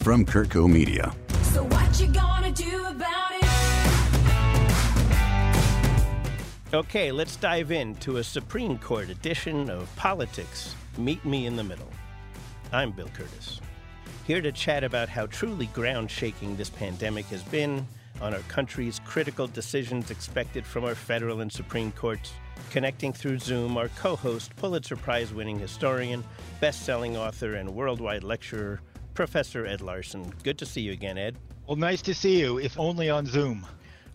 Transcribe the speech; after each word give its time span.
from 0.00 0.24
CurtCo 0.24 0.70
Media. 0.70 1.14
So 1.52 1.62
what 1.64 2.00
you 2.00 2.06
gonna 2.06 2.50
do 2.50 2.86
about 2.86 3.32
it? 3.32 3.44
Okay, 6.72 7.12
let's 7.12 7.36
dive 7.36 7.70
into 7.70 8.16
a 8.16 8.24
Supreme 8.24 8.78
Court 8.78 9.10
edition 9.10 9.68
of 9.68 9.94
Politics 9.96 10.74
Meet 10.96 11.22
Me 11.26 11.44
in 11.44 11.54
the 11.54 11.64
Middle. 11.64 11.90
I'm 12.72 12.92
Bill 12.92 13.10
Curtis, 13.12 13.60
here 14.26 14.40
to 14.40 14.50
chat 14.52 14.84
about 14.84 15.10
how 15.10 15.26
truly 15.26 15.66
ground 15.66 16.10
shaking 16.10 16.56
this 16.56 16.70
pandemic 16.70 17.26
has 17.26 17.42
been 17.42 17.86
on 18.22 18.32
our 18.32 18.40
country's 18.48 19.00
critical 19.04 19.48
decisions 19.48 20.10
expected 20.10 20.64
from 20.64 20.84
our 20.84 20.94
federal 20.94 21.42
and 21.42 21.52
Supreme 21.52 21.92
Courts. 21.92 22.32
Connecting 22.70 23.12
through 23.12 23.38
Zoom, 23.38 23.76
our 23.76 23.88
co 23.88 24.16
host, 24.16 24.56
Pulitzer 24.56 24.96
Prize 24.96 25.34
winning 25.34 25.58
historian, 25.58 26.24
best 26.60 26.86
selling 26.86 27.16
author, 27.16 27.54
and 27.54 27.74
worldwide 27.74 28.22
lecturer, 28.22 28.80
Professor 29.14 29.66
Ed 29.66 29.80
Larson. 29.80 30.32
Good 30.42 30.58
to 30.58 30.66
see 30.66 30.80
you 30.80 30.92
again, 30.92 31.18
Ed. 31.18 31.36
Well, 31.66 31.76
nice 31.76 32.02
to 32.02 32.14
see 32.14 32.40
you, 32.40 32.58
if 32.58 32.78
only 32.78 33.10
on 33.10 33.26
Zoom. 33.26 33.66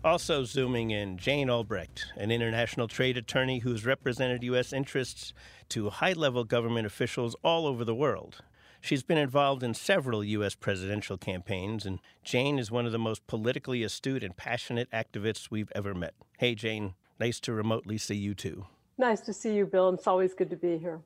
Also, 0.04 0.44
zooming 0.44 0.90
in, 0.90 1.18
Jane 1.18 1.50
Albrecht, 1.50 2.06
an 2.16 2.30
international 2.30 2.86
trade 2.86 3.16
attorney 3.16 3.60
who's 3.60 3.84
represented 3.84 4.44
U.S. 4.44 4.72
interests 4.72 5.32
to 5.70 5.90
high 5.90 6.12
level 6.12 6.44
government 6.44 6.86
officials 6.86 7.34
all 7.42 7.66
over 7.66 7.84
the 7.84 7.94
world. 7.94 8.42
She's 8.80 9.02
been 9.02 9.18
involved 9.18 9.64
in 9.64 9.74
several 9.74 10.22
U.S. 10.22 10.54
presidential 10.54 11.18
campaigns, 11.18 11.84
and 11.86 11.98
Jane 12.22 12.58
is 12.58 12.70
one 12.70 12.86
of 12.86 12.92
the 12.92 12.98
most 12.98 13.26
politically 13.26 13.82
astute 13.82 14.22
and 14.22 14.36
passionate 14.36 14.88
activists 14.92 15.50
we've 15.50 15.72
ever 15.74 15.92
met. 15.92 16.14
Hey, 16.38 16.54
Jane, 16.54 16.94
nice 17.18 17.40
to 17.40 17.52
remotely 17.52 17.98
see 17.98 18.14
you 18.14 18.34
too. 18.34 18.66
Nice 18.98 19.20
to 19.22 19.32
see 19.32 19.54
you, 19.56 19.66
Bill. 19.66 19.88
It's 19.90 20.06
always 20.06 20.34
good 20.34 20.50
to 20.50 20.56
be 20.56 20.78
here. 20.78 21.00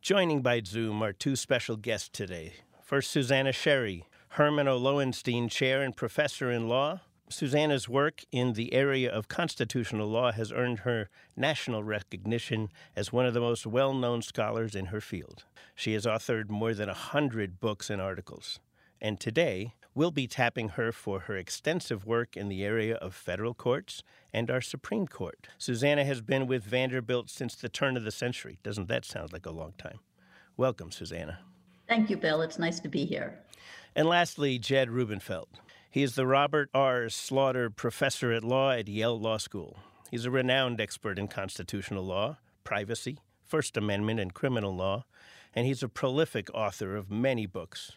Joining 0.00 0.40
by 0.40 0.62
Zoom 0.64 1.02
are 1.02 1.12
two 1.12 1.34
special 1.34 1.76
guests 1.76 2.08
today. 2.08 2.52
First, 2.86 3.10
Suzanna 3.10 3.50
Sherry, 3.50 4.06
Herman 4.28 4.68
O. 4.68 4.78
Loewenstein 4.78 5.50
Chair 5.50 5.82
and 5.82 5.96
Professor 5.96 6.52
in 6.52 6.68
Law. 6.68 7.00
Suzanna's 7.28 7.88
work 7.88 8.22
in 8.30 8.52
the 8.52 8.72
area 8.72 9.10
of 9.10 9.26
constitutional 9.26 10.06
law 10.06 10.30
has 10.30 10.52
earned 10.52 10.78
her 10.78 11.10
national 11.34 11.82
recognition 11.82 12.68
as 12.94 13.12
one 13.12 13.26
of 13.26 13.34
the 13.34 13.40
most 13.40 13.66
well 13.66 13.92
known 13.92 14.22
scholars 14.22 14.76
in 14.76 14.86
her 14.86 15.00
field. 15.00 15.42
She 15.74 15.94
has 15.94 16.06
authored 16.06 16.48
more 16.48 16.74
than 16.74 16.88
a 16.88 16.94
hundred 16.94 17.58
books 17.58 17.90
and 17.90 18.00
articles. 18.00 18.60
And 19.00 19.18
today, 19.18 19.74
we'll 19.92 20.12
be 20.12 20.28
tapping 20.28 20.68
her 20.68 20.92
for 20.92 21.18
her 21.22 21.36
extensive 21.36 22.06
work 22.06 22.36
in 22.36 22.48
the 22.48 22.62
area 22.62 22.94
of 22.94 23.16
federal 23.16 23.52
courts 23.52 24.04
and 24.32 24.48
our 24.48 24.60
Supreme 24.60 25.08
Court. 25.08 25.48
Suzanna 25.58 26.04
has 26.04 26.20
been 26.20 26.46
with 26.46 26.62
Vanderbilt 26.62 27.30
since 27.30 27.56
the 27.56 27.68
turn 27.68 27.96
of 27.96 28.04
the 28.04 28.12
century. 28.12 28.60
Doesn't 28.62 28.86
that 28.86 29.04
sound 29.04 29.32
like 29.32 29.44
a 29.44 29.50
long 29.50 29.72
time? 29.76 29.98
Welcome, 30.56 30.92
Suzanna. 30.92 31.40
Thank 31.88 32.10
you, 32.10 32.16
Bill. 32.16 32.42
It's 32.42 32.58
nice 32.58 32.80
to 32.80 32.88
be 32.88 33.04
here. 33.04 33.38
And 33.94 34.08
lastly, 34.08 34.58
Jed 34.58 34.90
Rubenfeld. 34.90 35.48
He 35.90 36.02
is 36.02 36.14
the 36.14 36.26
Robert 36.26 36.68
R. 36.74 37.08
Slaughter 37.08 37.70
Professor 37.70 38.32
at 38.32 38.44
Law 38.44 38.72
at 38.72 38.88
Yale 38.88 39.18
Law 39.18 39.38
School. 39.38 39.78
He's 40.10 40.26
a 40.26 40.30
renowned 40.30 40.80
expert 40.80 41.18
in 41.18 41.28
constitutional 41.28 42.04
law, 42.04 42.38
privacy, 42.64 43.18
First 43.44 43.76
Amendment, 43.76 44.20
and 44.20 44.34
criminal 44.34 44.74
law, 44.74 45.04
and 45.54 45.66
he's 45.66 45.82
a 45.82 45.88
prolific 45.88 46.52
author 46.52 46.96
of 46.96 47.10
many 47.10 47.46
books. 47.46 47.92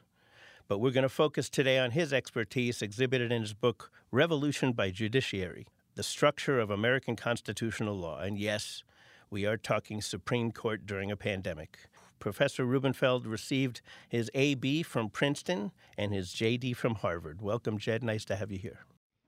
But 0.68 0.78
we're 0.78 0.92
going 0.92 1.03
to 1.03 1.09
focus 1.09 1.50
today 1.50 1.80
on 1.80 1.92
his 1.92 2.14
expertise 2.14 2.81
exhibited 2.81 3.31
in 3.31 3.42
his 3.42 3.53
book, 3.53 3.92
Revolution 4.12 4.72
by 4.72 4.92
Judiciary 4.92 5.68
The 5.96 6.03
Structure 6.03 6.59
of 6.59 6.70
American 6.70 7.16
Constitutional 7.16 7.96
Law. 7.96 8.20
And 8.20 8.38
yes, 8.38 8.84
we 9.30 9.46
are 9.46 9.58
talking 9.58 10.02
Supreme 10.02 10.52
Court 10.52 10.86
during 10.86 11.12
a 11.12 11.18
pandemic. 11.18 11.89
Professor 12.20 12.66
Rubenfeld 12.66 13.25
received 13.25 13.81
his 14.08 14.30
AB 14.34 14.84
from 14.84 15.09
Princeton 15.09 15.72
and 15.98 16.14
his 16.14 16.30
JD 16.30 16.75
from 16.75 16.95
Harvard. 16.95 17.42
Welcome, 17.42 17.78
Jed. 17.78 18.03
Nice 18.03 18.25
to 18.25 18.36
have 18.36 18.52
you 18.52 18.58
here. 18.58 18.80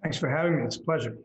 Thanks 0.01 0.17
for 0.17 0.29
having 0.29 0.57
me. 0.57 0.63
It's 0.63 0.77
a 0.77 0.81
pleasure. 0.81 1.17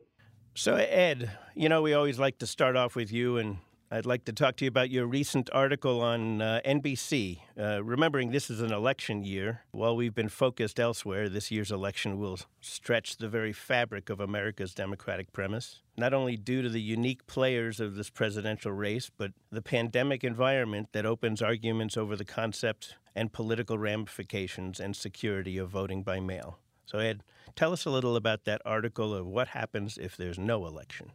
So, 0.55 0.77
Ed, 0.77 1.31
you 1.55 1.69
know, 1.69 1.83
we 1.83 1.92
always 1.92 2.19
like 2.19 2.39
to 2.39 2.47
start 2.47 2.77
off 2.77 2.97
with 2.97 3.12
you, 3.12 3.37
and 3.37 3.59
I'd 3.88 4.04
like 4.04 4.24
to 4.24 4.32
talk 4.32 4.56
to 4.56 4.64
you 4.64 4.69
about 4.69 4.91
your 4.91 5.06
recent 5.06 5.48
article 5.52 6.00
on 6.00 6.42
uh, 6.42 6.60
NBC. 6.66 7.38
Uh, 7.56 7.84
remembering 7.84 8.32
this 8.32 8.50
is 8.50 8.60
an 8.60 8.72
election 8.72 9.22
year, 9.22 9.62
while 9.70 9.94
we've 9.94 10.14
been 10.14 10.28
focused 10.28 10.80
elsewhere, 10.80 11.28
this 11.28 11.52
year's 11.52 11.70
election 11.70 12.19
will 12.19 12.36
stretch 12.60 13.19
the 13.19 13.28
very 13.28 13.52
fabric 13.52 14.10
of 14.10 14.19
America's 14.19 14.74
democratic 14.74 15.32
premise, 15.32 15.82
not 15.97 16.12
only 16.12 16.36
due 16.36 16.62
to 16.62 16.69
the 16.69 16.80
unique 16.80 17.28
players 17.28 17.78
of 17.78 17.94
this 17.94 18.10
presidential 18.10 18.72
race, 18.72 19.08
but 19.16 19.30
the 19.52 19.62
pandemic 19.62 20.24
environment 20.24 20.88
that 20.91 21.06
opens 21.06 21.41
arguments 21.41 21.97
over 21.97 22.16
the 22.16 22.24
concept 22.24 22.97
and 23.14 23.32
political 23.32 23.78
ramifications 23.78 24.80
and 24.80 24.97
security 24.97 25.58
of 25.58 25.70
voting 25.70 26.03
by 26.03 26.18
mail. 26.18 26.58
So, 26.86 26.98
Ed, 26.98 27.22
tell 27.54 27.72
us 27.72 27.84
a 27.84 27.91
little 27.91 28.16
about 28.16 28.47
that 28.47 28.62
article 28.64 29.14
of 29.14 29.28
what 29.28 29.48
happens 29.48 29.97
if 29.97 30.16
there's 30.16 30.41
no 30.41 30.66
election. 30.66 31.12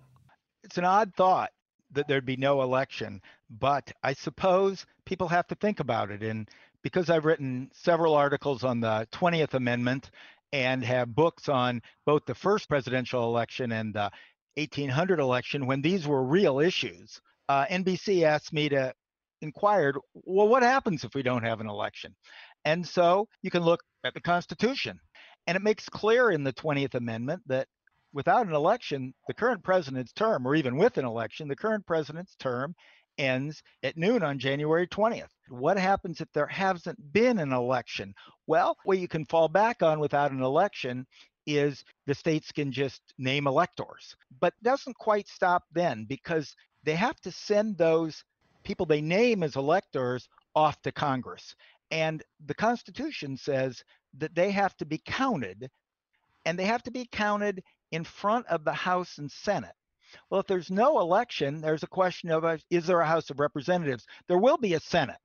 It's 0.63 0.77
an 0.77 0.85
odd 0.85 1.13
thought 1.15 1.51
that 1.93 2.07
there'd 2.07 2.25
be 2.25 2.37
no 2.37 2.61
election, 2.61 3.21
but 3.49 3.91
I 4.03 4.13
suppose 4.13 4.85
people 5.05 5.27
have 5.27 5.47
to 5.47 5.55
think 5.55 5.79
about 5.79 6.11
it. 6.11 6.23
And 6.23 6.49
because 6.83 7.09
I've 7.09 7.25
written 7.25 7.69
several 7.73 8.13
articles 8.15 8.63
on 8.63 8.79
the 8.79 9.07
20th 9.11 9.53
Amendment 9.53 10.11
and 10.53 10.83
have 10.83 11.15
books 11.15 11.49
on 11.49 11.81
both 12.05 12.25
the 12.25 12.35
first 12.35 12.67
presidential 12.67 13.23
election 13.23 13.71
and 13.71 13.93
the 13.93 14.11
1800 14.55 15.19
election, 15.19 15.65
when 15.65 15.81
these 15.81 16.07
were 16.07 16.23
real 16.23 16.59
issues, 16.59 17.21
uh, 17.49 17.65
NBC 17.65 18.23
asked 18.23 18.53
me 18.53 18.69
to 18.69 18.93
inquire, 19.41 19.93
well, 20.13 20.47
what 20.47 20.63
happens 20.63 21.03
if 21.03 21.15
we 21.15 21.23
don't 21.23 21.43
have 21.43 21.61
an 21.61 21.69
election? 21.69 22.15
And 22.65 22.85
so 22.85 23.27
you 23.41 23.51
can 23.51 23.63
look 23.63 23.81
at 24.03 24.13
the 24.13 24.21
Constitution. 24.21 24.99
And 25.47 25.55
it 25.55 25.63
makes 25.63 25.89
clear 25.89 26.31
in 26.31 26.43
the 26.43 26.53
20th 26.53 26.95
Amendment 26.95 27.41
that 27.47 27.67
without 28.13 28.47
an 28.47 28.53
election, 28.53 29.13
the 29.27 29.33
current 29.33 29.63
president's 29.63 30.13
term, 30.13 30.47
or 30.47 30.55
even 30.55 30.77
with 30.77 30.97
an 30.97 31.05
election, 31.05 31.47
the 31.47 31.55
current 31.55 31.85
president's 31.85 32.35
term 32.35 32.75
ends 33.17 33.61
at 33.83 33.97
noon 33.97 34.23
on 34.23 34.39
January 34.39 34.87
20th. 34.87 35.29
What 35.49 35.77
happens 35.77 36.21
if 36.21 36.31
there 36.33 36.47
hasn't 36.47 37.13
been 37.13 37.39
an 37.39 37.51
election? 37.51 38.13
Well, 38.47 38.77
what 38.83 38.99
you 38.99 39.07
can 39.07 39.25
fall 39.25 39.47
back 39.47 39.83
on 39.83 39.99
without 39.99 40.31
an 40.31 40.41
election 40.41 41.05
is 41.45 41.83
the 42.05 42.13
states 42.13 42.51
can 42.51 42.71
just 42.71 43.01
name 43.17 43.47
electors. 43.47 44.15
But 44.39 44.53
doesn't 44.61 44.97
quite 44.97 45.27
stop 45.27 45.63
then 45.73 46.05
because 46.05 46.55
they 46.83 46.95
have 46.95 47.19
to 47.21 47.31
send 47.31 47.77
those 47.77 48.23
people 48.63 48.85
they 48.85 49.01
name 49.01 49.43
as 49.43 49.55
electors 49.55 50.27
off 50.55 50.81
to 50.83 50.91
Congress. 50.91 51.55
And 51.89 52.23
the 52.45 52.53
Constitution 52.53 53.37
says 53.37 53.83
that 54.17 54.35
they 54.35 54.51
have 54.51 54.75
to 54.77 54.85
be 54.85 55.01
counted, 55.05 55.69
and 56.45 56.57
they 56.57 56.65
have 56.65 56.83
to 56.83 56.91
be 56.91 57.07
counted 57.11 57.63
in 57.91 58.03
front 58.03 58.47
of 58.47 58.63
the 58.63 58.73
House 58.73 59.17
and 59.17 59.31
Senate. 59.31 59.75
Well, 60.29 60.41
if 60.41 60.47
there's 60.47 60.71
no 60.71 60.99
election, 60.99 61.61
there's 61.61 61.83
a 61.83 61.87
question 61.87 62.31
of 62.31 62.43
uh, 62.43 62.57
is 62.69 62.85
there 62.85 62.99
a 62.99 63.07
House 63.07 63.29
of 63.29 63.39
Representatives? 63.39 64.05
There 64.27 64.37
will 64.37 64.57
be 64.57 64.73
a 64.73 64.79
Senate. 64.79 65.19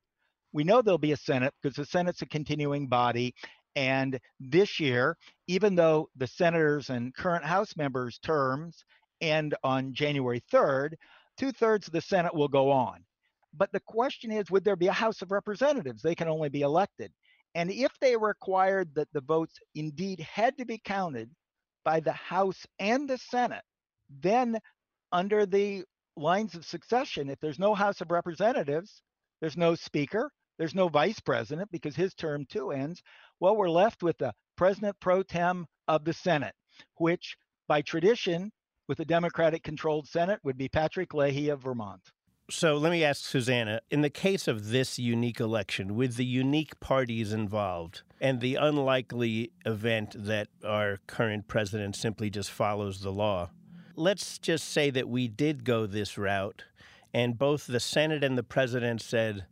We 0.53 0.65
know 0.65 0.81
there'll 0.81 0.99
be 0.99 1.13
a 1.13 1.17
Senate 1.17 1.55
because 1.61 1.77
the 1.77 1.85
Senate's 1.85 2.23
a 2.23 2.27
continuing 2.27 2.87
body. 2.87 3.35
And 3.75 4.19
this 4.41 4.81
year, 4.81 5.17
even 5.49 5.75
though 5.75 6.09
the 6.17 6.27
senators 6.27 6.89
and 6.89 7.15
current 7.15 7.45
House 7.45 7.77
members' 7.77 8.19
terms 8.19 8.85
end 9.21 9.55
on 9.63 9.93
January 9.93 10.43
3rd, 10.53 10.95
two 11.37 11.53
thirds 11.53 11.87
of 11.87 11.93
the 11.93 12.01
Senate 12.01 12.35
will 12.35 12.49
go 12.49 12.71
on. 12.71 13.05
But 13.53 13.73
the 13.73 13.81
question 13.81 14.31
is 14.31 14.51
would 14.51 14.65
there 14.65 14.77
be 14.77 14.87
a 14.87 14.93
House 14.93 15.21
of 15.21 15.31
Representatives? 15.31 16.03
They 16.03 16.15
can 16.15 16.29
only 16.29 16.49
be 16.49 16.63
elected. 16.63 17.13
And 17.55 17.71
if 17.71 17.93
they 18.01 18.17
required 18.17 18.95
that 18.95 19.09
the 19.13 19.21
votes 19.23 19.59
indeed 19.75 20.21
had 20.21 20.57
to 20.59 20.65
be 20.65 20.79
counted 20.79 21.31
by 21.87 22.01
the 22.01 22.13
House 22.13 22.67
and 22.81 23.09
the 23.09 23.17
Senate, 23.17 23.63
then 24.11 24.59
under 25.13 25.47
the 25.47 25.85
lines 26.17 26.57
of 26.57 26.67
succession, 26.67 27.31
if 27.31 27.39
there's 27.39 27.61
no 27.61 27.77
House 27.77 28.01
of 28.01 28.11
Representatives, 28.11 29.03
there's 29.41 29.57
no 29.57 29.77
Speaker, 29.77 30.29
there's 30.59 30.75
no 30.75 30.89
Vice 30.89 31.21
President 31.21 31.71
because 31.71 31.95
his 31.95 32.13
term 32.13 32.45
too 32.51 32.73
ends. 32.73 33.01
Well, 33.39 33.57
we're 33.57 33.71
left 33.71 34.03
with 34.03 34.19
the 34.19 34.33
President 34.57 34.97
pro 34.99 35.23
tem 35.23 35.65
of 35.87 36.05
the 36.05 36.13
Senate, 36.13 36.55
which 36.97 37.37
by 37.69 37.83
tradition, 37.83 38.51
with 38.89 38.99
a 38.99 39.05
Democratic 39.05 39.63
controlled 39.63 40.09
Senate, 40.09 40.41
would 40.43 40.59
be 40.59 40.69
Patrick 40.69 41.15
Leahy 41.15 41.51
of 41.51 41.63
Vermont. 41.63 42.03
So 42.49 42.77
let 42.77 42.93
me 42.93 43.03
ask 43.03 43.25
Suzanna 43.25 43.81
in 43.91 44.03
the 44.03 44.11
case 44.11 44.47
of 44.47 44.69
this 44.69 45.01
unique 45.01 45.41
election, 45.41 45.97
with 45.97 46.15
the 46.15 46.25
unique 46.25 46.79
parties 46.79 47.33
involved 47.33 48.03
and 48.21 48.41
the 48.41 48.55
unlikely 48.55 49.51
event 49.65 50.15
that 50.17 50.47
our 50.65 51.01
current 51.09 51.49
president 51.49 51.97
simply 51.97 52.31
just 52.31 52.53
follows 52.53 53.01
the 53.01 53.11
law, 53.11 53.51
let's 53.97 54.39
just 54.39 54.69
say 54.69 54.91
that 54.91 55.09
we 55.09 55.27
did 55.27 55.65
go 55.65 55.87
this 55.87 56.17
route 56.17 56.63
and 57.13 57.37
both 57.37 57.67
the 57.67 57.81
Senate 57.81 58.23
and 58.23 58.39
the 58.39 58.45
president 58.45 59.03
said, 59.03 59.47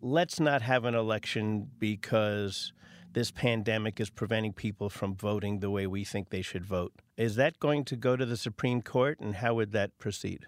let's 0.00 0.40
not 0.40 0.62
have 0.62 0.86
an 0.86 0.94
election 0.94 1.68
because 1.78 2.72
this 3.12 3.30
pandemic 3.30 4.00
is 4.00 4.08
preventing 4.08 4.54
people 4.54 4.88
from 4.88 5.14
voting 5.14 5.58
the 5.58 5.70
way 5.70 5.86
we 5.86 6.04
think 6.04 6.30
they 6.30 6.40
should 6.40 6.64
vote. 6.64 6.94
Is 7.18 7.36
that 7.36 7.60
going 7.60 7.84
to 7.84 7.96
go 7.96 8.16
to 8.16 8.24
the 8.24 8.38
Supreme 8.38 8.80
Court 8.80 9.20
and 9.20 9.34
how 9.34 9.52
would 9.56 9.72
that 9.72 9.98
proceed? 9.98 10.46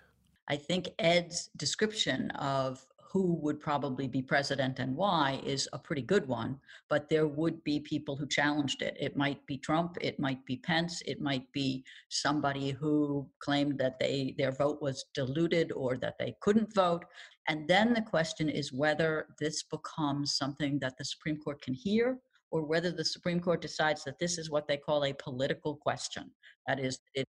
I 0.49 0.57
think 0.57 0.91
Ed's 0.99 1.51
description 1.57 2.31
of 2.33 2.85
who 3.13 3.35
would 3.43 3.61
probably 3.61 4.09
be 4.09 4.23
president 4.23 4.79
and 4.79 4.97
why 4.97 5.39
is 5.45 5.69
a 5.75 5.79
pretty 5.79 6.01
good 6.01 6.27
one, 6.27 6.59
but 6.89 7.11
there 7.11 7.27
would 7.27 7.63
be 7.63 7.79
people 7.79 8.17
who 8.17 8.27
challenged 8.27 8.81
it. 8.81 8.97
It 8.99 9.19
might 9.19 9.45
be 9.47 9.59
Trump, 9.59 9.99
it 10.01 10.19
might 10.19 10.43
be 10.47 10.57
Pence, 10.57 11.03
it 11.05 11.21
might 11.21 11.51
be 11.53 11.85
somebody 12.09 12.71
who 12.71 13.29
claimed 13.39 13.79
that 13.79 13.99
they 14.01 14.35
their 14.39 14.53
vote 14.53 14.81
was 14.81 15.05
diluted 15.15 15.73
or 15.73 15.99
that 15.99 16.15
they 16.19 16.35
couldn't 16.41 16.75
vote. 16.75 17.05
And 17.49 17.69
then 17.69 17.93
the 17.93 18.01
question 18.01 18.49
is 18.49 18.73
whether 18.73 19.27
this 19.39 19.63
becomes 19.63 20.37
something 20.37 20.79
that 20.79 20.97
the 20.97 21.05
Supreme 21.05 21.37
Court 21.37 21.61
can 21.61 21.75
hear 21.75 22.19
or 22.51 22.65
whether 22.65 22.91
the 22.91 23.05
Supreme 23.05 23.41
Court 23.41 23.61
decides 23.61 24.05
that 24.05 24.19
this 24.19 24.39
is 24.39 24.51
what 24.51 24.67
they 24.69 24.77
call 24.79 25.05
a 25.05 25.13
political 25.15 25.77
question. 25.77 26.31
That 26.67 26.81
is, 26.81 26.99
it 27.15 27.27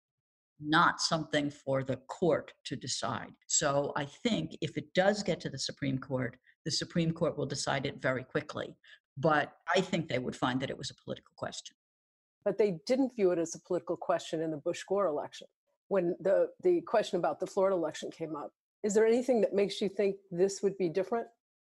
not 0.59 1.01
something 1.01 1.50
for 1.50 1.83
the 1.83 1.97
court 2.07 2.53
to 2.65 2.75
decide. 2.75 3.33
So 3.47 3.94
I 3.95 4.06
think 4.06 4.57
if 4.61 4.77
it 4.77 4.94
does 4.94 5.23
get 5.23 5.39
to 5.41 5.50
the 5.50 5.59
Supreme 5.59 5.97
Court, 5.97 6.38
the 6.65 6.71
Supreme 6.71 7.11
Court 7.11 7.38
will 7.38 7.45
decide 7.45 7.85
it 7.85 8.01
very 8.01 8.23
quickly. 8.23 8.75
But 9.17 9.53
I 9.75 9.81
think 9.81 10.07
they 10.07 10.19
would 10.19 10.35
find 10.35 10.59
that 10.61 10.69
it 10.69 10.77
was 10.77 10.91
a 10.91 11.03
political 11.03 11.33
question. 11.35 11.75
But 12.45 12.57
they 12.57 12.79
didn't 12.85 13.15
view 13.15 13.31
it 13.31 13.39
as 13.39 13.56
a 13.56 13.59
political 13.59 13.97
question 13.97 14.41
in 14.41 14.51
the 14.51 14.57
Bush 14.57 14.83
Gore 14.88 15.07
election 15.07 15.47
when 15.89 16.15
the, 16.21 16.47
the 16.63 16.81
question 16.81 17.19
about 17.19 17.39
the 17.39 17.47
Florida 17.47 17.75
election 17.75 18.09
came 18.12 18.35
up. 18.35 18.51
Is 18.83 18.94
there 18.94 19.05
anything 19.05 19.41
that 19.41 19.53
makes 19.53 19.81
you 19.81 19.89
think 19.89 20.15
this 20.31 20.62
would 20.63 20.77
be 20.77 20.88
different? 20.88 21.27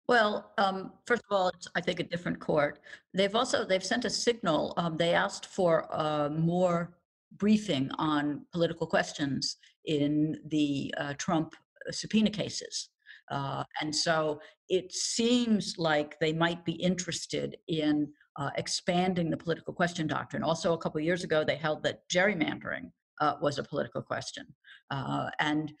Well, 0.07 0.51
um, 0.57 0.93
first 1.05 1.23
of 1.29 1.35
all, 1.35 1.49
it's, 1.49 1.67
I 1.75 1.81
think 1.81 1.99
a 1.99 2.03
different 2.03 2.39
court. 2.39 2.79
They've 3.13 3.35
also 3.35 3.65
they've 3.65 3.83
sent 3.83 4.05
a 4.05 4.09
signal. 4.09 4.73
Um, 4.77 4.97
they 4.97 5.13
asked 5.13 5.47
for 5.47 5.87
uh, 5.91 6.29
more 6.29 6.95
briefing 7.33 7.89
on 7.97 8.45
political 8.51 8.87
questions 8.87 9.57
in 9.85 10.37
the 10.47 10.93
uh, 10.97 11.13
Trump 11.17 11.53
subpoena 11.91 12.29
cases. 12.29 12.89
Uh, 13.31 13.63
and 13.81 13.95
so 13.95 14.39
it 14.69 14.91
seems 14.91 15.75
like 15.77 16.19
they 16.19 16.33
might 16.33 16.63
be 16.65 16.73
interested 16.73 17.57
in 17.67 18.07
uh, 18.37 18.49
expanding 18.57 19.29
the 19.29 19.37
political 19.37 19.73
question 19.73 20.07
doctrine. 20.07 20.43
Also, 20.43 20.73
a 20.73 20.77
couple 20.77 20.99
years 20.99 21.23
ago, 21.23 21.43
they 21.43 21.55
held 21.55 21.81
that 21.83 22.07
gerrymandering 22.09 22.91
uh, 23.21 23.33
was 23.41 23.57
a 23.57 23.63
political 23.63 24.01
question. 24.01 24.45
Uh, 24.91 25.29
and 25.39 25.71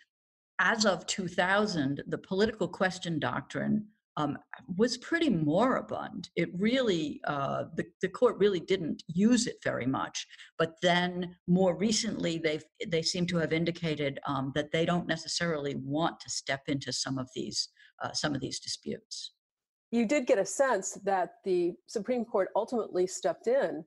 as 0.59 0.85
of 0.85 1.05
2000, 1.05 2.03
the 2.07 2.17
political 2.17 2.67
question 2.67 3.19
doctrine 3.19 3.85
um, 4.17 4.37
was 4.77 4.97
pretty 4.97 5.29
moribund. 5.29 6.29
It 6.35 6.49
really, 6.57 7.19
uh, 7.25 7.65
the, 7.75 7.85
the 8.01 8.07
court 8.09 8.37
really 8.37 8.59
didn't 8.59 9.03
use 9.07 9.47
it 9.47 9.57
very 9.63 9.85
much. 9.85 10.25
But 10.57 10.75
then 10.81 11.35
more 11.47 11.75
recently, 11.75 12.37
they 12.37 12.59
they 12.87 13.01
seem 13.01 13.25
to 13.27 13.37
have 13.37 13.53
indicated 13.53 14.19
um, 14.27 14.51
that 14.55 14.71
they 14.71 14.85
don't 14.85 15.07
necessarily 15.07 15.75
want 15.75 16.19
to 16.21 16.29
step 16.29 16.61
into 16.67 16.93
some 16.93 17.17
of 17.17 17.29
these 17.35 17.69
uh, 18.03 18.13
some 18.13 18.33
of 18.33 18.41
these 18.41 18.59
disputes. 18.59 19.33
You 19.91 20.05
did 20.05 20.27
get 20.27 20.39
a 20.39 20.45
sense 20.45 20.93
that 21.03 21.35
the 21.43 21.73
Supreme 21.87 22.25
Court 22.25 22.49
ultimately 22.55 23.07
stepped 23.07 23.47
in 23.47 23.85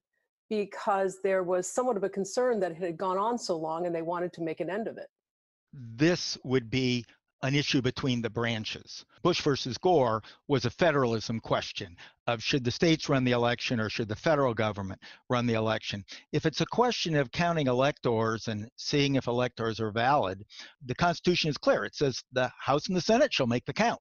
because 0.48 1.18
there 1.22 1.42
was 1.42 1.70
somewhat 1.70 1.96
of 1.96 2.04
a 2.04 2.08
concern 2.08 2.60
that 2.60 2.72
it 2.72 2.78
had 2.78 2.96
gone 2.96 3.18
on 3.18 3.36
so 3.38 3.56
long 3.56 3.86
and 3.86 3.94
they 3.94 4.02
wanted 4.02 4.32
to 4.34 4.42
make 4.42 4.60
an 4.60 4.70
end 4.70 4.88
of 4.88 4.96
it. 4.96 5.08
This 5.72 6.38
would 6.44 6.70
be 6.70 7.04
an 7.42 7.54
issue 7.54 7.80
between 7.80 8.20
the 8.20 8.30
branches. 8.30 9.04
Bush 9.22 9.40
versus 9.42 9.78
Gore 9.78 10.22
was 10.48 10.64
a 10.64 10.70
federalism 10.70 11.38
question 11.40 11.96
of 12.26 12.42
should 12.42 12.64
the 12.64 12.70
states 12.70 13.08
run 13.08 13.24
the 13.24 13.32
election 13.32 13.78
or 13.78 13.88
should 13.88 14.08
the 14.08 14.16
federal 14.16 14.54
government 14.54 15.00
run 15.30 15.46
the 15.46 15.54
election. 15.54 16.04
If 16.32 16.46
it's 16.46 16.60
a 16.60 16.66
question 16.66 17.14
of 17.14 17.30
counting 17.30 17.68
electors 17.68 18.48
and 18.48 18.68
seeing 18.76 19.14
if 19.14 19.28
electors 19.28 19.78
are 19.80 19.92
valid, 19.92 20.44
the 20.84 20.94
Constitution 20.94 21.50
is 21.50 21.56
clear. 21.56 21.84
It 21.84 21.94
says 21.94 22.22
the 22.32 22.50
House 22.58 22.88
and 22.88 22.96
the 22.96 23.00
Senate 23.00 23.32
shall 23.32 23.46
make 23.46 23.64
the 23.66 23.72
count. 23.72 24.00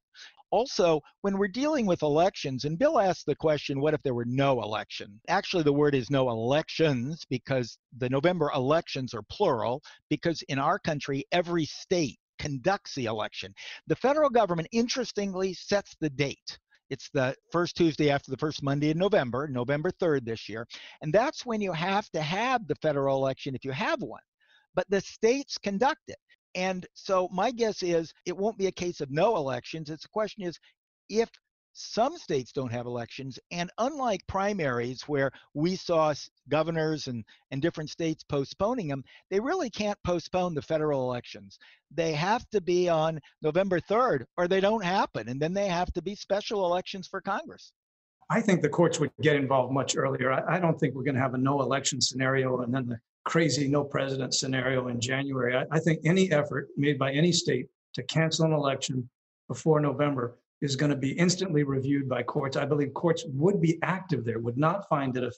Also, 0.50 1.02
when 1.22 1.38
we're 1.38 1.50
dealing 1.50 1.86
with 1.86 2.02
elections, 2.04 2.64
and 2.64 2.80
Bill 2.80 3.00
asked 3.00 3.26
the 3.26 3.36
question, 3.36 3.82
what 3.82 3.94
if 3.94 4.02
there 4.02 4.14
were 4.14 4.26
no 4.26 4.62
election? 4.62 5.20
Actually, 5.28 5.64
the 5.64 5.74
word 5.74 5.94
is 5.94 6.10
no 6.10 6.30
elections 6.30 7.26
because 7.30 7.78
the 7.98 8.10
November 8.10 8.50
elections 8.56 9.14
are 9.14 9.24
plural, 9.24 9.84
because 10.10 10.42
in 10.44 10.58
our 10.58 10.80
country, 10.80 11.26
every 11.34 11.66
state 11.66 12.18
conducts 12.40 12.96
the 12.96 13.06
election. 13.06 13.54
The 13.88 13.96
federal 13.96 14.30
government, 14.30 14.68
interestingly, 14.72 15.54
sets 15.54 15.96
the 16.00 16.10
date. 16.10 16.60
It's 16.90 17.10
the 17.10 17.36
first 17.52 17.76
Tuesday 17.76 18.10
after 18.10 18.32
the 18.32 18.38
first 18.38 18.64
Monday 18.64 18.92
in 18.92 18.98
November, 18.98 19.48
November 19.48 19.92
3rd 19.92 20.26
this 20.26 20.48
year. 20.48 20.66
And 21.02 21.14
that's 21.14 21.46
when 21.46 21.60
you 21.62 21.74
have 21.74 22.10
to 22.12 22.22
have 22.22 22.68
the 22.68 22.76
federal 22.76 23.18
election 23.18 23.56
if 23.56 23.66
you 23.66 23.72
have 23.72 24.02
one. 24.02 24.22
But 24.74 24.90
the 24.90 25.02
states 25.02 25.58
conduct 25.58 26.02
it. 26.08 26.18
And 26.56 26.88
so 26.94 27.28
my 27.32 27.52
guess 27.52 27.84
is 27.84 28.14
it 28.26 28.36
won't 28.36 28.58
be 28.58 28.68
a 28.68 28.72
case 28.72 29.02
of 29.02 29.12
no 29.12 29.36
elections. 29.36 29.90
It's 29.90 30.06
a 30.06 30.10
question 30.10 30.44
is 30.44 30.58
if 31.10 31.30
some 31.80 32.18
states 32.18 32.52
don't 32.52 32.72
have 32.72 32.88
elections, 32.88 33.38
and 33.52 33.70
unlike 33.78 34.26
primaries 34.26 35.04
where 35.04 35.32
we 35.54 35.76
saw 35.76 36.12
governors 36.50 37.06
and, 37.06 37.24
and 37.52 37.62
different 37.62 37.92
states 37.92 38.24
postponing 38.24 38.88
them, 38.88 39.04
they 39.30 39.40
really 39.40 39.70
can't 39.70 39.98
postpone 40.04 40.56
the 40.56 40.62
federal 40.62 41.04
elections. 41.04 41.60
They 41.94 42.14
have 42.14 42.50
to 42.50 42.62
be 42.62 42.90
on 42.90 43.20
November 43.44 43.80
3rd 43.80 44.26
or 44.38 44.48
they 44.48 44.60
don't 44.60 44.84
happen. 44.84 45.30
And 45.30 45.40
then 45.40 45.54
they 45.54 45.68
have 45.68 45.94
to 45.94 46.02
be 46.02 46.16
special 46.16 46.66
elections 46.66 47.08
for 47.08 47.22
Congress. 47.22 47.72
I 48.32 48.42
think 48.42 48.64
the 48.64 48.70
courts 48.70 49.00
would 49.00 49.12
get 49.22 49.36
involved 49.36 49.72
much 49.72 49.96
earlier. 49.96 50.32
I, 50.32 50.56
I 50.56 50.60
don't 50.60 50.80
think 50.80 50.96
we're 50.96 51.04
going 51.04 51.16
to 51.16 51.22
have 51.22 51.36
a 51.36 51.38
no 51.38 51.62
election 51.62 52.02
scenario 52.02 52.60
and 52.62 52.74
then 52.74 52.88
the 52.88 53.00
crazy 53.24 53.68
no 53.68 53.84
president 53.84 54.34
scenario 54.34 54.88
in 54.88 55.00
January. 55.00 55.56
I, 55.56 55.66
I 55.70 55.80
think 55.80 56.00
any 56.06 56.32
effort 56.32 56.70
made 56.76 56.98
by 56.98 57.12
any 57.12 57.32
state 57.32 57.68
to 57.94 58.02
cancel 58.04 58.46
an 58.46 58.54
election 58.54 59.08
before 59.48 59.80
November 59.80 60.40
is 60.62 60.76
going 60.76 60.90
to 60.90 60.96
be 60.96 61.12
instantly 61.12 61.64
reviewed 61.64 62.10
by 62.10 62.24
courts. 62.24 62.58
I 62.58 62.66
believe 62.66 62.94
courts 62.94 63.24
would 63.28 63.62
be 63.62 63.80
active 63.84 64.26
there, 64.26 64.40
would 64.40 64.58
not 64.58 64.88
find 64.90 65.16
it 65.16 65.24
a, 65.24 65.32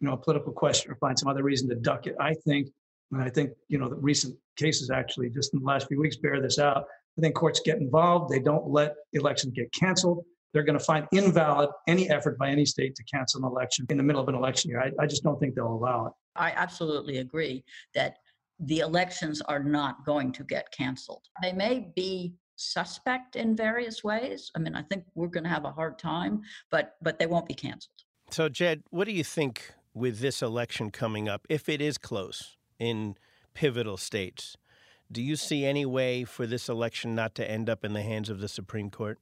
you 0.00 0.06
know, 0.06 0.12
a 0.12 0.16
political 0.16 0.52
question 0.52 0.92
or 0.92 0.96
find 0.96 1.18
some 1.18 1.28
other 1.28 1.42
reason 1.42 1.68
to 1.70 1.74
duck 1.74 2.06
it. 2.06 2.14
I 2.20 2.34
think, 2.34 2.68
and 3.12 3.22
I 3.22 3.30
think, 3.30 3.50
you 3.68 3.78
know, 3.78 3.88
the 3.88 3.96
recent 3.96 4.36
cases 4.56 4.90
actually 4.90 5.30
just 5.30 5.54
in 5.54 5.60
the 5.60 5.66
last 5.66 5.88
few 5.88 5.98
weeks 5.98 6.16
bear 6.16 6.40
this 6.42 6.58
out. 6.58 6.84
I 7.16 7.20
think 7.20 7.34
courts 7.34 7.60
get 7.64 7.78
involved. 7.78 8.30
They 8.30 8.40
don't 8.40 8.68
let 8.68 8.94
elections 9.12 9.54
get 9.54 9.72
canceled. 9.72 10.24
They're 10.52 10.62
going 10.62 10.78
to 10.78 10.84
find 10.84 11.06
invalid 11.12 11.70
any 11.86 12.08
effort 12.10 12.38
by 12.38 12.48
any 12.48 12.64
state 12.64 12.94
to 12.94 13.04
cancel 13.04 13.44
an 13.44 13.50
election 13.50 13.86
in 13.90 13.96
the 13.96 14.02
middle 14.02 14.22
of 14.22 14.28
an 14.28 14.34
election 14.34 14.70
year. 14.70 14.80
I, 14.80 14.90
I 15.02 15.06
just 15.06 15.22
don't 15.22 15.38
think 15.40 15.54
they'll 15.54 15.66
allow 15.66 16.06
it. 16.06 16.12
I 16.36 16.52
absolutely 16.52 17.18
agree 17.18 17.64
that 17.94 18.18
the 18.60 18.80
elections 18.80 19.40
are 19.42 19.62
not 19.62 20.04
going 20.04 20.32
to 20.32 20.44
get 20.44 20.70
canceled. 20.72 21.22
They 21.42 21.52
may 21.52 21.90
be 21.94 22.34
suspect 22.58 23.36
in 23.36 23.56
various 23.56 24.04
ways. 24.04 24.50
I 24.54 24.58
mean, 24.58 24.74
I 24.74 24.82
think 24.82 25.04
we're 25.14 25.28
going 25.28 25.44
to 25.44 25.50
have 25.50 25.64
a 25.64 25.70
hard 25.70 25.98
time, 25.98 26.42
but 26.70 26.96
but 27.00 27.18
they 27.18 27.26
won't 27.26 27.46
be 27.46 27.54
canceled. 27.54 28.04
So, 28.30 28.48
Jed, 28.48 28.82
what 28.90 29.06
do 29.06 29.12
you 29.12 29.24
think 29.24 29.72
with 29.94 30.20
this 30.20 30.42
election 30.42 30.90
coming 30.90 31.28
up, 31.28 31.46
if 31.48 31.68
it 31.68 31.80
is 31.80 31.98
close 31.98 32.56
in 32.78 33.16
pivotal 33.54 33.96
states? 33.96 34.56
Do 35.10 35.22
you 35.22 35.36
see 35.36 35.64
any 35.64 35.86
way 35.86 36.24
for 36.24 36.46
this 36.46 36.68
election 36.68 37.14
not 37.14 37.34
to 37.36 37.50
end 37.50 37.70
up 37.70 37.84
in 37.84 37.94
the 37.94 38.02
hands 38.02 38.28
of 38.28 38.40
the 38.40 38.48
Supreme 38.48 38.90
Court? 38.90 39.18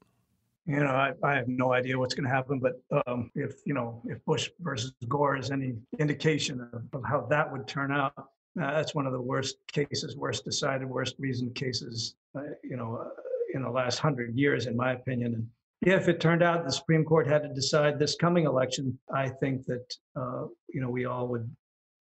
You 0.67 0.81
know, 0.81 0.91
I, 0.91 1.13
I 1.23 1.35
have 1.35 1.47
no 1.47 1.73
idea 1.73 1.97
what's 1.97 2.15
going 2.15 2.29
to 2.29 2.35
happen, 2.35 2.59
but 2.59 2.83
um, 3.07 3.31
if 3.37 3.61
you 3.65 3.73
know, 3.73 4.03
if 4.07 4.25
Bush 4.25 4.51
versus 4.59 4.93
Gore 5.09 5.37
is 5.37 5.53
any 5.53 5.75
indication 6.01 6.69
of, 6.73 6.83
of 6.93 7.05
how 7.09 7.21
that 7.31 7.51
would 7.53 7.69
turn 7.69 7.93
out, 7.93 8.13
uh, 8.19 8.25
that's 8.57 8.93
one 8.93 9.07
of 9.07 9.13
the 9.13 9.21
worst 9.21 9.59
cases, 9.71 10.17
worst 10.17 10.45
decided, 10.45 10.89
worst 10.89 11.15
reasoned 11.21 11.55
cases, 11.55 12.17
uh, 12.37 12.41
you 12.65 12.77
know, 12.77 12.97
uh, 12.97 13.09
in 13.55 13.63
the 13.63 13.71
last 13.71 13.99
hundred 13.99 14.37
years, 14.37 14.67
in 14.67 14.77
my 14.77 14.93
opinion. 14.93 15.35
And 15.35 15.49
if 15.83 16.09
it 16.09 16.21
turned 16.21 16.43
out 16.43 16.65
the 16.65 16.73
Supreme 16.73 17.05
Court 17.05 17.27
had 17.27 17.43
to 17.43 17.49
decide 17.49 17.99
this 17.99 18.17
coming 18.17 18.47
election, 18.47 18.99
I 19.15 19.29
think 19.29 19.65
that 19.67 19.95
uh, 20.17 20.47
you 20.69 20.81
know 20.81 20.91
we 20.91 21.05
all 21.05 21.29
would 21.29 21.49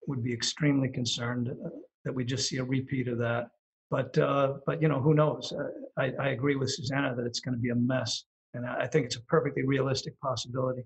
would 0.07 0.23
be 0.23 0.33
extremely 0.33 0.89
concerned 0.89 1.49
uh, 1.49 1.69
that 2.03 2.13
we 2.13 2.23
just 2.23 2.47
see 2.47 2.57
a 2.57 2.63
repeat 2.63 3.07
of 3.07 3.17
that. 3.19 3.47
But 3.91 4.17
uh, 4.17 4.55
but 4.65 4.81
you 4.81 4.87
know 4.87 4.99
who 4.99 5.13
knows? 5.13 5.53
I, 5.97 6.11
I 6.19 6.29
agree 6.29 6.55
with 6.55 6.71
Suzanna 6.71 7.15
that 7.15 7.25
it's 7.25 7.39
going 7.39 7.55
to 7.55 7.61
be 7.61 7.69
a 7.69 7.75
mess. 7.75 8.25
And 8.53 8.65
I 8.65 8.87
think 8.87 9.05
it's 9.05 9.17
a 9.17 9.21
perfectly 9.23 9.63
realistic 9.63 10.17
possibility. 10.21 10.83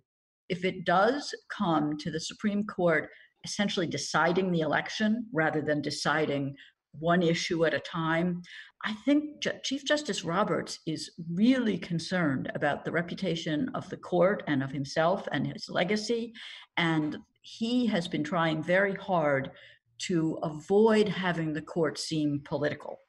If 0.49 0.65
it 0.65 0.85
does 0.85 1.33
come 1.55 1.97
to 1.99 2.09
the 2.09 2.19
Supreme 2.19 2.65
Court 2.65 3.09
essentially 3.45 3.87
deciding 3.87 4.51
the 4.51 4.61
election 4.61 5.25
rather 5.31 5.61
than 5.61 5.81
deciding 5.81 6.55
one 6.97 7.21
issue 7.21 7.65
at 7.65 7.73
a 7.73 7.79
time, 7.79 8.41
I 8.83 8.93
think 9.05 9.45
Chief 9.63 9.83
Justice 9.85 10.23
Roberts 10.23 10.79
is 10.85 11.11
really 11.33 11.77
concerned 11.77 12.51
about 12.55 12.85
the 12.85 12.91
reputation 12.91 13.69
of 13.73 13.89
the 13.89 13.97
court 13.97 14.43
and 14.47 14.63
of 14.63 14.71
himself 14.71 15.27
and 15.31 15.45
his 15.45 15.69
legacy. 15.69 16.33
And 16.77 17.17
he 17.41 17.85
has 17.87 18.07
been 18.07 18.23
trying 18.23 18.63
very 18.63 18.95
hard 18.95 19.51
to 19.99 20.39
avoid 20.43 21.09
having 21.09 21.53
the 21.53 21.61
court 21.61 21.97
seem 21.97 22.41
political. 22.45 22.99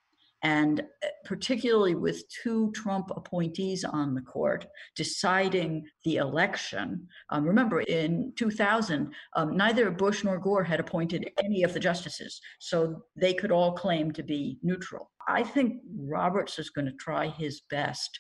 And 0.43 0.81
uh, 0.81 1.09
particularly 1.25 1.95
with 1.95 2.23
two 2.43 2.73
Trump 2.73 3.11
appointees 3.15 3.85
on 3.85 4.15
the 4.15 4.23
court 4.23 4.67
deciding 4.97 5.85
the 6.05 6.17
election. 6.17 7.07
Um, 7.31 7.45
remember, 7.45 7.81
in 7.83 8.33
2000, 8.37 9.13
um, 9.37 9.57
neither 9.57 9.91
Bush 9.91 10.25
nor 10.25 10.39
Gore 10.39 10.65
had 10.65 10.81
appointed 10.81 11.31
any 11.43 11.63
of 11.63 11.75
the 11.75 11.81
justices, 11.81 12.41
so 12.59 13.03
they 13.17 13.35
could 13.35 13.53
all 13.53 13.73
claim 13.73 14.13
to 14.13 14.23
be 14.23 14.59
neutral. 14.63 15.11
I 15.29 15.43
think 15.43 15.83
Roberts 15.97 16.59
is 16.59 16.71
going 16.71 16.87
to 16.87 16.93
try 16.93 17.29
his 17.29 17.63
best 17.71 18.19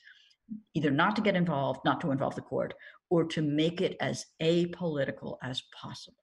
either 0.74 0.90
not 0.90 1.16
to 1.16 1.22
get 1.22 1.36
involved, 1.36 1.80
not 1.84 2.00
to 2.00 2.10
involve 2.10 2.34
the 2.34 2.42
court, 2.42 2.74
or 3.08 3.24
to 3.24 3.42
make 3.42 3.80
it 3.80 3.96
as 4.00 4.26
apolitical 4.42 5.36
as 5.42 5.62
possible. 5.80 6.19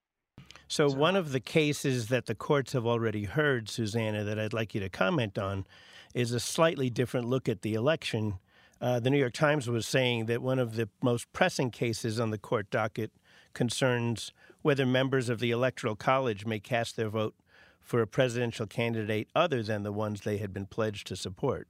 So, 0.69 0.89
one 0.89 1.15
of 1.15 1.31
the 1.31 1.39
cases 1.39 2.07
that 2.07 2.25
the 2.25 2.35
courts 2.35 2.73
have 2.73 2.85
already 2.85 3.23
heard, 3.23 3.69
Suzanna, 3.69 4.25
that 4.25 4.37
I'd 4.37 4.51
like 4.51 4.75
you 4.75 4.81
to 4.81 4.89
comment 4.89 5.37
on 5.37 5.65
is 6.13 6.33
a 6.33 6.41
slightly 6.41 6.89
different 6.89 7.27
look 7.27 7.47
at 7.47 7.61
the 7.61 7.73
election. 7.73 8.39
Uh, 8.81 8.99
the 8.99 9.09
New 9.09 9.17
York 9.17 9.33
Times 9.33 9.69
was 9.69 9.87
saying 9.87 10.25
that 10.25 10.41
one 10.41 10.59
of 10.59 10.75
the 10.75 10.89
most 11.01 11.31
pressing 11.31 11.71
cases 11.71 12.19
on 12.19 12.31
the 12.31 12.37
court 12.37 12.69
docket 12.69 13.11
concerns 13.53 14.33
whether 14.61 14.85
members 14.85 15.29
of 15.29 15.39
the 15.39 15.51
Electoral 15.51 15.95
College 15.95 16.45
may 16.45 16.59
cast 16.59 16.97
their 16.97 17.09
vote 17.09 17.35
for 17.79 18.01
a 18.01 18.07
presidential 18.07 18.67
candidate 18.67 19.29
other 19.33 19.63
than 19.63 19.83
the 19.83 19.93
ones 19.93 20.21
they 20.21 20.37
had 20.37 20.53
been 20.53 20.65
pledged 20.65 21.07
to 21.07 21.15
support. 21.15 21.69